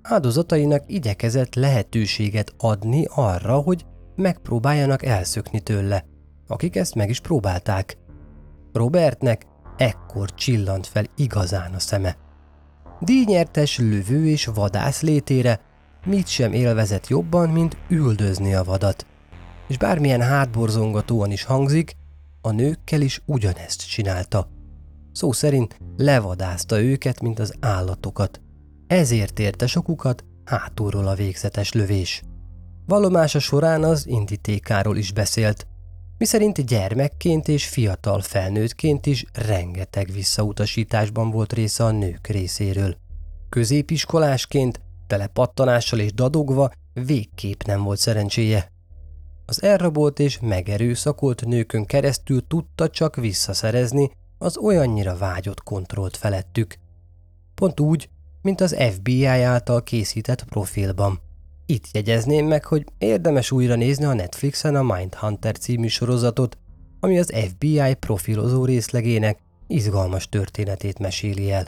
Áldozatainak 0.03 0.85
igyekezett 0.87 1.55
lehetőséget 1.55 2.55
adni 2.59 3.07
arra, 3.09 3.57
hogy 3.57 3.85
megpróbáljanak 4.16 5.05
elszökni 5.05 5.61
tőle, 5.61 6.05
akik 6.46 6.77
ezt 6.77 6.94
meg 6.94 7.09
is 7.09 7.20
próbálták. 7.20 7.96
Robertnek 8.72 9.46
ekkor 9.77 10.35
csillant 10.35 10.87
fel 10.87 11.05
igazán 11.16 11.75
a 11.75 11.79
szeme. 11.79 12.16
Díjnyertes 13.01 13.79
lövő 13.79 14.27
és 14.27 14.46
vadász 14.46 15.03
létére 15.03 15.61
mit 16.05 16.27
sem 16.27 16.53
élvezett 16.53 17.09
jobban, 17.09 17.48
mint 17.48 17.77
üldözni 17.88 18.55
a 18.55 18.64
vadat. 18.64 19.07
És 19.68 19.79
bármilyen 19.79 20.20
hátborzongatóan 20.20 21.31
is 21.31 21.44
hangzik, 21.44 21.97
a 22.41 22.51
nőkkel 22.51 23.01
is 23.01 23.22
ugyanezt 23.24 23.89
csinálta. 23.89 24.49
Szó 25.12 25.32
szerint 25.32 25.76
levadázta 25.97 26.80
őket, 26.80 27.20
mint 27.20 27.39
az 27.39 27.55
állatokat. 27.61 28.41
Ezért 28.87 29.39
érte 29.39 29.66
sokukat 29.66 30.24
hátulról 30.45 31.07
a 31.07 31.14
végzetes 31.14 31.72
lövés. 31.72 32.22
Valomása 32.87 33.39
során 33.39 33.85
az 33.85 34.07
indítékáról 34.07 34.97
is 34.97 35.12
beszélt, 35.12 35.66
miszerint 36.18 36.66
gyermekként 36.66 37.49
és 37.49 37.68
fiatal 37.68 38.20
felnőttként 38.20 39.07
is 39.07 39.24
rengeteg 39.33 40.11
visszautasításban 40.12 41.30
volt 41.30 41.53
része 41.53 41.85
a 41.85 41.91
nők 41.91 42.26
részéről. 42.26 42.97
Középiskolásként, 43.49 44.80
telepattanással 45.07 45.99
és 45.99 46.12
dadogva 46.12 46.70
végképp 46.93 47.62
nem 47.62 47.83
volt 47.83 47.99
szerencséje. 47.99 48.70
Az 49.47 49.62
elrabolt 49.62 50.18
és 50.18 50.39
megerőszakolt 50.41 51.45
nőkön 51.45 51.85
keresztül 51.85 52.47
tudta 52.47 52.89
csak 52.89 53.16
visszaszerezni 53.16 54.11
az 54.39 54.57
olyannyira 54.57 55.16
vágyott 55.16 55.62
kontrollt 55.62 56.16
felettük. 56.16 56.76
Pont 57.55 57.80
úgy, 57.80 58.09
mint 58.43 58.61
az 58.61 58.76
FBI 58.93 59.24
által 59.24 59.83
készített 59.83 60.45
profilban. 60.45 61.20
Itt 61.67 61.85
jegyezném 61.93 62.47
meg, 62.47 62.65
hogy 62.65 62.85
érdemes 62.99 63.51
újra 63.51 63.75
nézni 63.75 64.05
a 64.05 64.15
Netflixen 64.15 64.75
a 64.75 64.83
Mindhunter 64.83 65.59
című 65.59 65.87
sorozatot, 65.87 66.59
ami 67.01 67.19
az 67.19 67.33
FBI 67.49 67.95
profilozó 67.95 68.65
részlegének 68.65 69.39
izgalmas 69.67 70.29
történetét 70.29 70.99
meséli 70.99 71.51
el. 71.51 71.67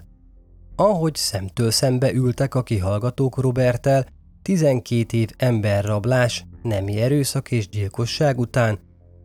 Ahogy 0.77 1.15
szemtől 1.15 1.71
szembe 1.71 2.13
ültek 2.13 2.55
a 2.55 2.63
kihallgatók 2.63 3.39
Robertel, 3.41 4.07
12 4.43 5.17
év 5.17 5.29
emberrablás, 5.37 6.47
nemi 6.63 7.01
erőszak 7.01 7.51
és 7.51 7.69
gyilkosság 7.69 8.39
után 8.39 8.79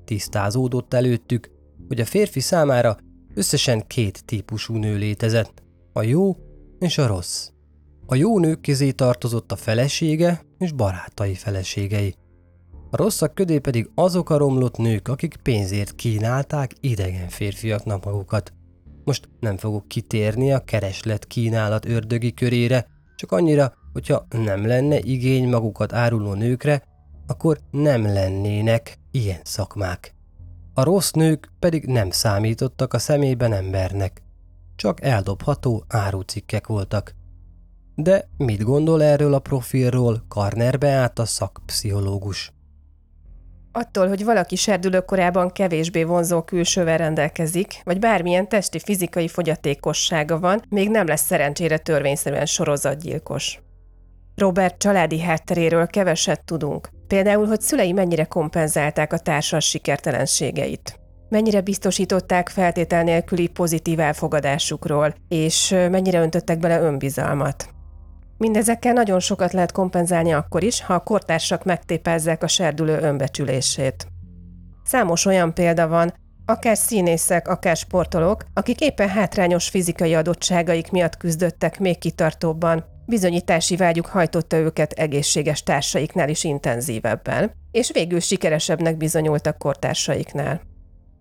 tisztázódott 0.06 0.94
előttük, 0.94 1.50
hogy 1.88 2.00
a 2.00 2.06
férfi 2.06 2.40
számára 2.40 2.98
összesen 3.34 3.88
két 3.88 4.26
típusú 4.26 4.76
nő 4.76 4.98
létezett, 4.98 5.64
a 5.94 6.02
jó 6.02 6.38
és 6.80 6.98
a 6.98 7.08
rossz. 7.08 7.50
A 8.12 8.16
jó 8.16 8.40
nők 8.40 8.62
közé 8.62 8.92
tartozott 8.92 9.52
a 9.52 9.56
felesége 9.56 10.42
és 10.58 10.72
barátai 10.72 11.34
feleségei. 11.34 12.16
A 12.90 12.96
rosszak 12.96 13.34
ködé 13.34 13.60
pedig 13.60 13.90
azok 13.96 14.30
a 14.30 14.38
romlott 14.38 14.78
nők, 14.78 15.08
akik 15.08 15.36
pénzért 15.36 15.96
kínálták 15.96 16.72
idegen 16.80 17.28
férfiaknak 17.28 18.06
magukat. 18.06 18.54
Most 19.04 19.30
nem 19.40 19.58
fogok 19.58 19.88
kitérni 19.88 20.54
a 20.54 20.64
kereslet 20.64 21.26
kínálat 21.26 21.86
ördögi 21.86 22.34
körére, 22.34 22.88
csak 23.16 23.32
annyira, 23.32 23.74
hogyha 23.94 24.28
nem 24.30 24.66
lenne 24.66 25.00
igény 25.00 25.50
magukat 25.50 25.94
áruló 25.94 26.34
nőkre, 26.34 26.84
akkor 27.28 27.58
nem 27.72 28.04
lennének 28.04 29.00
ilyen 29.12 29.42
szakmák. 29.44 30.16
A 30.74 30.84
rossz 30.84 31.12
nők 31.12 31.52
pedig 31.60 31.86
nem 31.86 32.10
számítottak 32.10 32.94
a 32.94 33.00
szemében 33.00 33.54
embernek, 33.54 34.22
csak 34.76 35.04
eldobható 35.04 35.84
árucikkek 35.88 36.68
voltak. 36.68 37.18
De 38.02 38.30
mit 38.38 38.64
gondol 38.64 39.04
erről 39.04 39.34
a 39.34 39.40
profilról 39.40 40.24
Karnerbe 40.28 40.90
át 40.90 41.20
a 41.20 41.26
szakpszichológus? 41.26 42.54
Attól, 43.72 44.08
hogy 44.08 44.24
valaki 44.24 44.56
serdülőkorában 44.56 45.52
kevésbé 45.52 46.04
vonzó 46.04 46.42
külsővel 46.42 46.98
rendelkezik, 46.98 47.82
vagy 47.84 48.00
bármilyen 48.00 48.48
testi 48.48 48.80
fizikai 48.80 49.28
fogyatékossága 49.28 50.40
van, 50.40 50.62
még 50.70 50.90
nem 50.90 51.08
lesz 51.08 51.26
szerencsére 51.26 51.78
törvényszerűen 51.78 52.46
sorozatgyilkos. 52.46 53.60
Robert 54.36 54.78
családi 54.78 55.20
hátteréről 55.20 55.88
keveset 55.88 56.46
tudunk. 56.46 56.90
Például, 57.08 57.46
hogy 57.46 57.62
szülei 57.62 57.92
mennyire 57.92 58.24
kompenzálták 58.24 59.14
a 59.14 59.18
társas 59.20 59.66
sikertelenségeit. 59.66 61.00
Mennyire 61.30 61.62
biztosították 61.62 62.50
feltétel 62.50 63.04
nélküli 63.04 63.48
pozitív 63.48 64.00
elfogadásukról, 64.00 65.16
és 65.28 65.70
mennyire 65.70 66.22
öntöttek 66.22 66.60
bele 66.60 66.82
önbizalmat. 66.82 67.78
Mindezekkel 68.40 68.94
nagyon 68.94 69.20
sokat 69.20 69.54
lehet 69.54 69.72
kompenzálni 69.72 70.34
akkor 70.34 70.64
is, 70.64 70.82
ha 70.82 70.94
a 70.94 71.04
kortársak 71.04 71.64
megtépázzák 71.64 72.44
a 72.44 72.48
serdülő 72.48 73.00
önbecsülését. 73.00 74.08
Számos 74.84 75.26
olyan 75.26 75.54
példa 75.54 75.88
van, 75.88 76.14
akár 76.46 76.78
színészek, 76.78 77.48
akár 77.48 77.76
sportolók, 77.76 78.44
akik 78.54 78.80
éppen 78.80 79.10
hátrányos 79.10 79.70
fizikai 79.70 80.14
adottságaik 80.16 80.92
miatt 80.92 81.18
küzdöttek 81.18 81.80
még 81.80 81.98
kitartóbban, 81.98 82.86
bizonyítási 83.06 83.76
vágyuk 83.76 84.06
hajtotta 84.06 84.58
őket 84.58 84.92
egészséges 84.92 85.64
társaiknál 85.64 86.30
is 86.30 86.44
intenzívebben, 86.44 87.52
és 87.72 87.92
végül 87.92 88.20
sikeresebbnek 88.20 88.98
bizonyultak 88.98 89.58
kortársaiknál. 89.58 90.62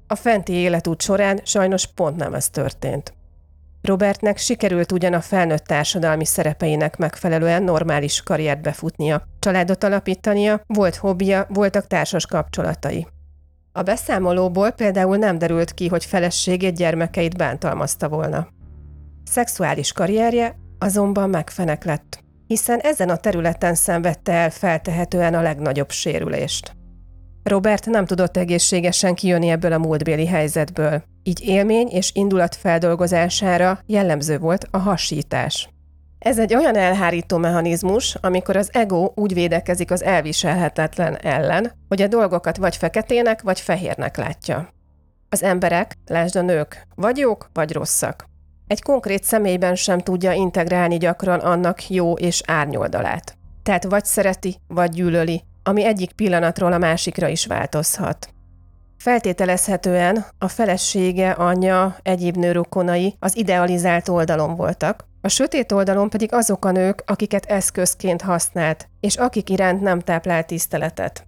A 0.06 0.14
fenti 0.14 0.52
életút 0.52 1.02
során 1.02 1.40
sajnos 1.44 1.86
pont 1.86 2.16
nem 2.16 2.34
ez 2.34 2.48
történt. 2.48 3.17
Robertnek 3.82 4.36
sikerült 4.36 4.92
ugyan 4.92 5.12
a 5.12 5.20
felnőtt 5.20 5.64
társadalmi 5.64 6.24
szerepeinek 6.24 6.96
megfelelően 6.96 7.62
normális 7.62 8.22
karriert 8.22 8.62
befutnia, 8.62 9.22
családot 9.38 9.84
alapítania, 9.84 10.60
volt 10.66 10.96
hobbija, 10.96 11.46
voltak 11.48 11.86
társas 11.86 12.26
kapcsolatai. 12.26 13.06
A 13.72 13.82
beszámolóból 13.82 14.70
például 14.70 15.16
nem 15.16 15.38
derült 15.38 15.74
ki, 15.74 15.88
hogy 15.88 16.04
feleségét 16.04 16.76
gyermekeit 16.76 17.36
bántalmazta 17.36 18.08
volna. 18.08 18.48
Szexuális 19.24 19.92
karrierje 19.92 20.56
azonban 20.78 21.30
megfenek 21.30 21.84
lett, 21.84 22.24
hiszen 22.46 22.78
ezen 22.78 23.08
a 23.08 23.16
területen 23.16 23.74
szenvedte 23.74 24.32
el 24.32 24.50
feltehetően 24.50 25.34
a 25.34 25.42
legnagyobb 25.42 25.90
sérülést. 25.90 26.77
Robert 27.48 27.86
nem 27.86 28.04
tudott 28.04 28.36
egészségesen 28.36 29.14
kijönni 29.14 29.48
ebből 29.48 29.72
a 29.72 29.78
múltbéli 29.78 30.26
helyzetből, 30.26 31.02
így 31.22 31.48
élmény 31.48 31.88
és 31.88 32.10
indulat 32.14 32.54
feldolgozására 32.54 33.78
jellemző 33.86 34.38
volt 34.38 34.66
a 34.70 34.78
hasítás. 34.78 35.68
Ez 36.18 36.38
egy 36.38 36.54
olyan 36.54 36.76
elhárító 36.76 37.36
mechanizmus, 37.36 38.14
amikor 38.20 38.56
az 38.56 38.70
ego 38.72 39.12
úgy 39.14 39.34
védekezik 39.34 39.90
az 39.90 40.02
elviselhetetlen 40.02 41.16
ellen, 41.16 41.72
hogy 41.88 42.02
a 42.02 42.06
dolgokat 42.06 42.56
vagy 42.56 42.76
feketének, 42.76 43.42
vagy 43.42 43.60
fehérnek 43.60 44.16
látja. 44.16 44.68
Az 45.28 45.42
emberek, 45.42 45.94
lásd 46.06 46.36
a 46.36 46.42
nők, 46.42 46.86
vagy 46.94 47.16
jók, 47.16 47.50
vagy 47.52 47.72
rosszak. 47.72 48.24
Egy 48.66 48.82
konkrét 48.82 49.24
személyben 49.24 49.74
sem 49.74 49.98
tudja 49.98 50.32
integrálni 50.32 50.96
gyakran 50.96 51.40
annak 51.40 51.90
jó 51.90 52.12
és 52.12 52.42
árnyoldalát. 52.46 53.36
Tehát 53.62 53.84
vagy 53.84 54.04
szereti, 54.04 54.56
vagy 54.66 54.90
gyűlöli, 54.90 55.42
ami 55.68 55.84
egyik 55.84 56.12
pillanatról 56.12 56.72
a 56.72 56.78
másikra 56.78 57.28
is 57.28 57.46
változhat. 57.46 58.28
Feltételezhetően 58.98 60.24
a 60.38 60.48
felesége, 60.48 61.30
anyja, 61.30 61.96
egyéb 62.02 62.36
nőrokonai 62.36 63.16
az 63.18 63.36
idealizált 63.36 64.08
oldalon 64.08 64.56
voltak, 64.56 65.06
a 65.20 65.28
sötét 65.28 65.72
oldalon 65.72 66.10
pedig 66.10 66.32
azok 66.32 66.64
a 66.64 66.70
nők, 66.70 67.02
akiket 67.06 67.44
eszközként 67.46 68.22
használt, 68.22 68.88
és 69.00 69.16
akik 69.16 69.50
iránt 69.50 69.80
nem 69.80 70.00
táplált 70.00 70.46
tiszteletet. 70.46 71.26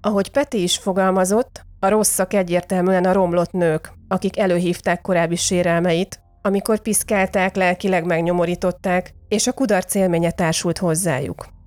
Ahogy 0.00 0.30
Peti 0.30 0.62
is 0.62 0.78
fogalmazott, 0.78 1.64
a 1.80 1.88
rosszak 1.88 2.34
egyértelműen 2.34 3.04
a 3.04 3.12
romlott 3.12 3.52
nők, 3.52 3.92
akik 4.08 4.38
előhívták 4.38 5.00
korábbi 5.00 5.36
sérelmeit, 5.36 6.20
amikor 6.42 6.78
piszkálták, 6.78 7.56
lelkileg 7.56 8.04
megnyomorították, 8.04 9.14
és 9.28 9.46
a 9.46 9.52
kudarc 9.52 9.94
élménye 9.94 10.30
társult 10.30 10.78
hozzájuk. 10.78 11.58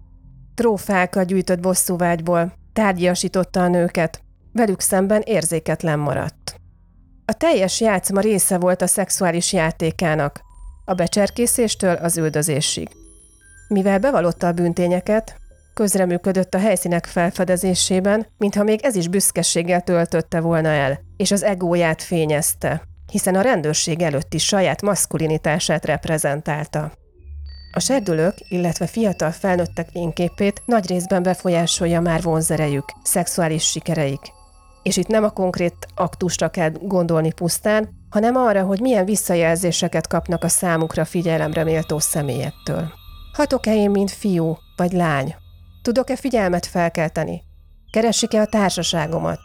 Trófákat 0.56 1.26
gyűjtött 1.26 1.60
bosszúvágyból, 1.60 2.54
tárgyasította 2.74 3.64
a 3.64 3.68
nőket, 3.68 4.24
velük 4.52 4.80
szemben 4.80 5.22
érzéketlen 5.22 6.00
maradt. 6.00 6.56
A 7.26 7.34
teljes 7.34 7.82
játszma 7.82 8.20
része 8.20 8.58
volt 8.58 8.82
a 8.82 8.88
szexuális 8.88 9.54
játékának, 9.54 10.42
a 10.86 10.94
becserkészéstől 10.94 11.96
az 11.96 12.18
üldözésig. 12.18 12.90
Mivel 13.68 14.00
bevallotta 14.00 14.48
a 14.48 14.52
bűntényeket, 14.52 15.36
közreműködött 15.74 16.54
a 16.54 16.60
helyszínek 16.60 17.06
felfedezésében, 17.06 18.28
mintha 18.38 18.64
még 18.64 18.80
ez 18.84 18.96
is 18.96 19.08
büszkeséggel 19.08 19.82
töltötte 19.82 20.40
volna 20.40 20.70
el, 20.70 21.00
és 21.18 21.32
az 21.32 21.44
egóját 21.44 22.02
fényezte, 22.02 22.82
hiszen 23.12 23.36
a 23.36 23.42
rendőrség 23.42 24.02
előtti 24.02 24.38
saját 24.38 24.82
maszkulinitását 24.82 25.86
reprezentálta. 25.86 26.92
A 27.76 27.80
serdülők, 27.80 28.36
illetve 28.50 28.88
fiatal 28.88 29.32
felnőttek 29.32 29.90
énképét 29.92 30.62
nagy 30.66 30.88
részben 30.88 31.24
befolyásolja 31.24 32.02
már 32.02 32.22
vonzerejük, 32.22 32.86
szexuális 33.04 33.64
sikereik. 33.64 34.32
És 34.84 34.98
itt 34.98 35.08
nem 35.08 35.24
a 35.24 35.30
konkrét 35.30 35.76
aktusra 35.96 36.50
kell 36.50 36.70
gondolni 36.70 37.34
pusztán, 37.34 37.90
hanem 38.10 38.36
arra, 38.36 38.64
hogy 38.64 38.80
milyen 38.80 39.06
visszajelzéseket 39.06 40.08
kapnak 40.08 40.44
a 40.44 40.48
számukra 40.48 41.06
figyelemre 41.06 41.64
méltó 41.64 42.00
személyektől. 42.00 42.92
Hatok-e 43.34 43.76
én, 43.76 43.90
mint 43.90 44.12
fiú 44.12 44.58
vagy 44.76 44.92
lány? 44.92 45.36
Tudok-e 45.82 46.16
figyelmet 46.16 46.66
felkelteni? 46.66 47.42
Keresik-e 47.92 48.42
a 48.42 48.46
társaságomat? 48.46 49.40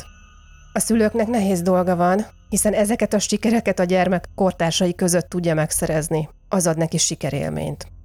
A 0.72 0.78
szülőknek 0.78 1.26
nehéz 1.26 1.62
dolga 1.62 1.96
van, 1.96 2.26
hiszen 2.48 2.72
ezeket 2.72 3.12
a 3.12 3.18
sikereket 3.18 3.78
a 3.78 3.84
gyermek 3.84 4.28
kortársai 4.34 4.94
között 4.94 5.28
tudja 5.28 5.54
megszerezni. 5.54 6.28
Az 6.48 6.66
ad 6.66 6.76
neki 6.76 6.98
sikerélményt. 6.98 7.96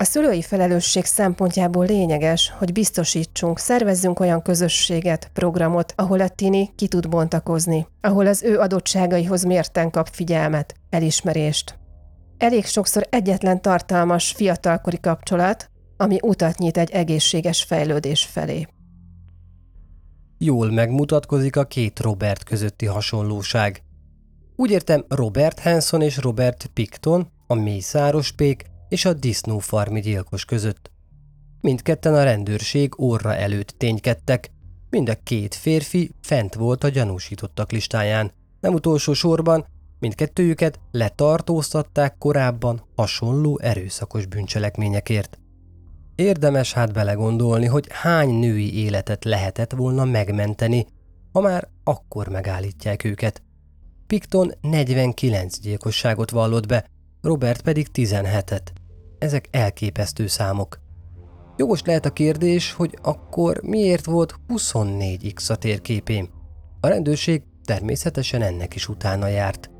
A 0.00 0.04
szülői 0.04 0.42
felelősség 0.42 1.04
szempontjából 1.04 1.86
lényeges, 1.86 2.52
hogy 2.58 2.72
biztosítsunk, 2.72 3.58
szervezzünk 3.58 4.20
olyan 4.20 4.42
közösséget, 4.42 5.30
programot, 5.32 5.92
ahol 5.96 6.20
a 6.20 6.28
tini 6.28 6.70
ki 6.74 6.88
tud 6.88 7.08
bontakozni, 7.08 7.86
ahol 8.00 8.26
az 8.26 8.42
ő 8.42 8.58
adottságaihoz 8.58 9.44
mérten 9.44 9.90
kap 9.90 10.08
figyelmet, 10.12 10.74
elismerést. 10.90 11.78
Elég 12.36 12.64
sokszor 12.64 13.06
egyetlen 13.10 13.62
tartalmas, 13.62 14.32
fiatalkori 14.32 15.00
kapcsolat, 15.00 15.70
ami 15.96 16.18
utat 16.22 16.58
nyit 16.58 16.78
egy 16.78 16.90
egészséges 16.90 17.62
fejlődés 17.62 18.24
felé. 18.24 18.66
Jól 20.38 20.70
megmutatkozik 20.70 21.56
a 21.56 21.64
két 21.64 22.00
Robert 22.00 22.44
közötti 22.44 22.86
hasonlóság. 22.86 23.82
Úgy 24.56 24.70
értem 24.70 25.04
Robert 25.08 25.60
Hanson 25.60 26.02
és 26.02 26.16
Robert 26.16 26.70
Picton, 26.74 27.28
a 27.46 27.54
mészáros 27.54 28.32
pék 28.32 28.64
és 28.88 29.04
a 29.04 29.12
disznófarmi 29.12 30.00
gyilkos 30.00 30.44
között. 30.44 30.90
Mindketten 31.60 32.14
a 32.14 32.22
rendőrség 32.22 32.92
orra 32.96 33.34
előtt 33.34 33.74
ténykedtek, 33.76 34.50
mind 34.90 35.08
a 35.08 35.14
két 35.22 35.54
férfi 35.54 36.10
fent 36.20 36.54
volt 36.54 36.84
a 36.84 36.88
gyanúsítottak 36.88 37.72
listáján. 37.72 38.32
Nem 38.60 38.74
utolsó 38.74 39.12
sorban 39.12 39.66
Mindkettőjüket 40.00 40.80
letartóztatták 40.90 42.18
korábban 42.18 42.82
hasonló 42.96 43.58
erőszakos 43.58 44.26
bűncselekményekért. 44.26 45.38
Érdemes 46.14 46.72
hát 46.72 46.92
belegondolni, 46.92 47.66
hogy 47.66 47.86
hány 47.90 48.30
női 48.30 48.82
életet 48.84 49.24
lehetett 49.24 49.72
volna 49.72 50.04
megmenteni, 50.04 50.86
ha 51.32 51.40
már 51.40 51.68
akkor 51.84 52.28
megállítják 52.28 53.04
őket. 53.04 53.42
Picton 54.06 54.52
49 54.60 55.58
gyilkosságot 55.58 56.30
vallott 56.30 56.66
be, 56.66 56.84
Robert 57.20 57.62
pedig 57.62 57.88
17-et. 57.94 58.62
Ezek 59.18 59.48
elképesztő 59.50 60.26
számok. 60.26 60.80
Jogos 61.56 61.82
lehet 61.82 62.04
a 62.04 62.12
kérdés, 62.12 62.72
hogy 62.72 62.98
akkor 63.02 63.60
miért 63.62 64.04
volt 64.04 64.34
24x 64.48 65.50
a 65.50 65.56
térképém? 65.56 66.28
A 66.80 66.86
rendőrség 66.86 67.42
természetesen 67.64 68.42
ennek 68.42 68.74
is 68.74 68.88
utána 68.88 69.26
járt. 69.26 69.70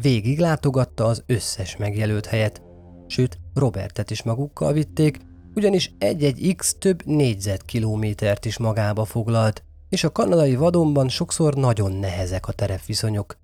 Végig 0.00 0.38
látogatta 0.38 1.04
az 1.04 1.22
összes 1.26 1.76
megjelölt 1.76 2.26
helyet, 2.26 2.62
sőt 3.06 3.38
Robertet 3.54 4.10
is 4.10 4.22
magukkal 4.22 4.72
vitték, 4.72 5.18
ugyanis 5.54 5.92
egy-egy 5.98 6.54
X 6.56 6.76
több 6.78 7.06
négyzetkilométert 7.06 8.44
is 8.44 8.58
magába 8.58 9.04
foglalt, 9.04 9.62
és 9.88 10.04
a 10.04 10.12
kanadai 10.12 10.54
vadonban 10.54 11.08
sokszor 11.08 11.54
nagyon 11.54 11.92
nehezek 11.92 12.48
a 12.48 12.52
terepviszonyok. 12.52 13.36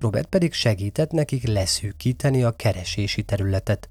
Robert 0.00 0.28
pedig 0.28 0.52
segített 0.52 1.10
nekik 1.10 1.46
leszűkíteni 1.46 2.42
a 2.42 2.50
keresési 2.50 3.22
területet. 3.22 3.90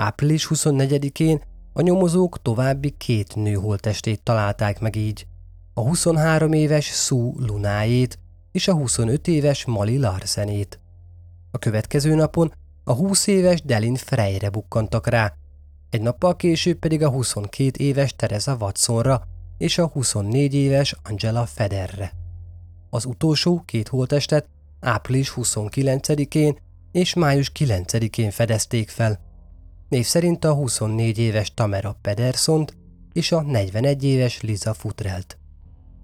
Április 0.00 0.46
24-én 0.50 1.42
a 1.72 1.80
nyomozók 1.80 2.42
további 2.42 2.90
két 2.90 3.34
nő 3.34 3.52
holtestét 3.52 4.22
találták 4.22 4.80
meg 4.80 4.96
így. 4.96 5.26
A 5.74 5.80
23 5.80 6.52
éves 6.52 6.86
Sue 6.86 7.32
Lunájét 7.36 8.18
és 8.52 8.68
a 8.68 8.74
25 8.74 9.28
éves 9.28 9.64
Mali 9.64 9.98
Larsenét. 9.98 10.80
A 11.50 11.58
következő 11.58 12.14
napon 12.14 12.52
a 12.84 12.92
20 12.92 13.26
éves 13.26 13.62
Delin 13.62 13.94
Freyre 13.94 14.50
bukkantak 14.50 15.06
rá, 15.06 15.34
egy 15.90 16.02
nappal 16.02 16.36
később 16.36 16.78
pedig 16.78 17.02
a 17.02 17.10
22 17.10 17.84
éves 17.84 18.14
Teresa 18.16 18.56
Watsonra 18.60 19.22
és 19.58 19.78
a 19.78 19.86
24 19.86 20.54
éves 20.54 20.96
Angela 21.02 21.46
Federre. 21.46 22.12
Az 22.90 23.04
utolsó 23.04 23.62
két 23.64 23.88
holtestet 23.88 24.48
április 24.80 25.32
29-én 25.36 26.58
és 26.92 27.14
május 27.14 27.52
9-én 27.58 28.30
fedezték 28.30 28.88
fel. 28.88 29.28
Név 29.90 30.06
szerint 30.06 30.44
a 30.44 30.54
24 30.54 31.18
éves 31.18 31.54
Tamara 31.54 31.96
Pedersont 32.02 32.76
és 33.12 33.32
a 33.32 33.42
41 33.42 34.04
éves 34.04 34.40
Liza 34.40 34.74
Futrelt. 34.74 35.38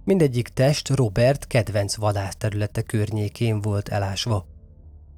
Mindegyik 0.04 0.48
test 0.48 0.88
Robert 0.88 1.46
kedvenc 1.46 1.96
vadászterülete 1.96 2.82
környékén 2.82 3.60
volt 3.60 3.88
elásva. 3.88 4.46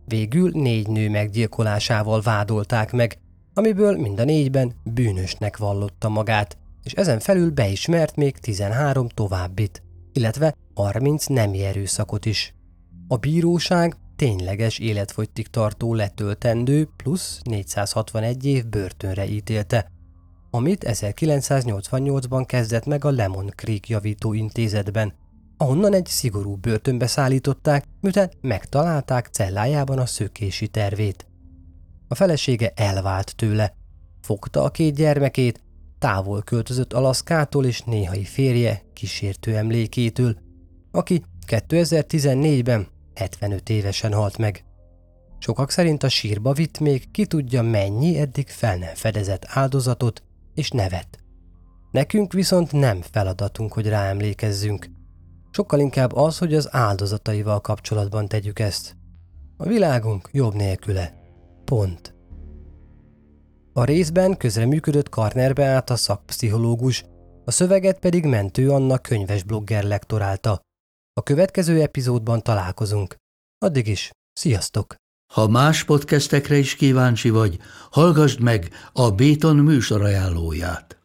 Végül 0.05 0.51
négy 0.51 0.89
nő 0.89 1.11
meggyilkolásával 1.11 2.21
vádolták 2.21 2.93
meg, 2.93 3.19
amiből 3.55 3.97
mind 3.97 4.21
a 4.21 4.25
négyben 4.25 4.73
bűnösnek 4.85 5.57
vallotta 5.57 6.09
magát, 6.09 6.59
és 6.83 6.93
ezen 6.93 7.19
felül 7.19 7.51
beismert 7.51 8.17
még 8.17 8.39
13 8.39 9.09
továbbit, 9.09 9.83
illetve 10.13 10.55
30 10.75 11.27
nemi 11.27 11.65
erőszakot 11.65 12.27
is. 12.27 12.55
A 13.07 13.17
bíróság 13.17 13.97
tényleges 14.19 14.79
életfogytig 14.79 15.47
tartó 15.49 15.95
letöltendő 15.95 16.89
plusz 16.97 17.41
461 17.45 18.45
év 18.45 18.67
börtönre 18.67 19.27
ítélte, 19.27 19.91
amit 20.51 20.85
1988-ban 20.89 22.45
kezdett 22.47 22.87
meg 22.87 23.05
a 23.05 23.11
Lemon 23.11 23.53
Creek 23.57 23.89
javító 23.89 24.33
intézetben, 24.33 25.13
ahonnan 25.57 25.95
egy 25.95 26.07
szigorú 26.07 26.57
börtönbe 26.57 27.07
szállították, 27.07 27.85
miután 28.01 28.31
megtalálták 28.41 29.27
cellájában 29.27 29.99
a 29.99 30.07
szökési 30.07 30.69
tervét. 30.69 31.27
A 32.09 32.15
felesége 32.15 32.73
elvált 32.75 33.37
tőle, 33.37 33.75
fogta 34.21 34.63
a 34.63 34.71
két 34.71 34.95
gyermekét, 34.95 35.63
távol 35.99 36.43
költözött 36.43 36.93
Alaszkától 36.93 37.65
és 37.65 37.81
néhai 37.81 38.25
férje 38.25 38.83
kísértő 38.93 39.57
emlékétől, 39.57 40.37
aki 40.91 41.23
2014-ben 41.47 42.97
75 43.19 43.69
évesen 43.69 44.13
halt 44.13 44.39
meg. 44.39 44.65
Sokak 45.39 45.71
szerint 45.71 46.03
a 46.03 46.09
sírba 46.09 46.53
vitt 46.53 46.79
még 46.79 47.11
ki 47.11 47.27
tudja 47.27 47.63
mennyi 47.63 48.19
eddig 48.19 48.49
fel 48.49 48.77
nem 48.77 48.95
fedezett 48.95 49.45
áldozatot 49.49 50.23
és 50.55 50.71
nevet. 50.71 51.19
Nekünk 51.91 52.33
viszont 52.33 52.73
nem 52.73 53.01
feladatunk, 53.01 53.73
hogy 53.73 53.89
ráemlékezzünk. 53.89 54.91
Sokkal 55.51 55.81
inkább 55.81 56.15
az, 56.15 56.39
hogy 56.39 56.55
az 56.55 56.69
áldozataival 56.75 57.61
kapcsolatban 57.61 58.29
tegyük 58.29 58.59
ezt. 58.59 58.97
A 59.57 59.69
világunk 59.69 60.29
jobb 60.33 60.55
nélküle. 60.55 61.15
Pont. 61.65 62.15
A 63.73 63.85
részben 63.85 64.37
közreműködött 64.37 65.09
Karnerbe 65.09 65.65
át 65.65 65.91
a 65.91 65.97
szakpszichológus, 65.97 67.05
a 67.45 67.51
szöveget 67.51 67.99
pedig 67.99 68.25
Mentő 68.25 68.71
Anna 68.71 68.99
könyves 68.99 69.43
blogger 69.43 69.85
lektorálta. 69.85 70.61
A 71.19 71.23
következő 71.23 71.81
epizódban 71.81 72.43
találkozunk. 72.43 73.17
Addig 73.59 73.87
is, 73.87 74.11
sziasztok! 74.33 74.95
Ha 75.35 75.49
más 75.49 75.85
podcastekre 75.85 76.57
is 76.57 76.75
kíváncsi 76.75 77.31
vagy, 77.31 77.59
hallgassd 77.91 78.41
meg 78.41 78.69
a 78.93 79.11
Béton 79.11 79.57
műsor 79.57 80.03
ajánlóját. 80.03 80.98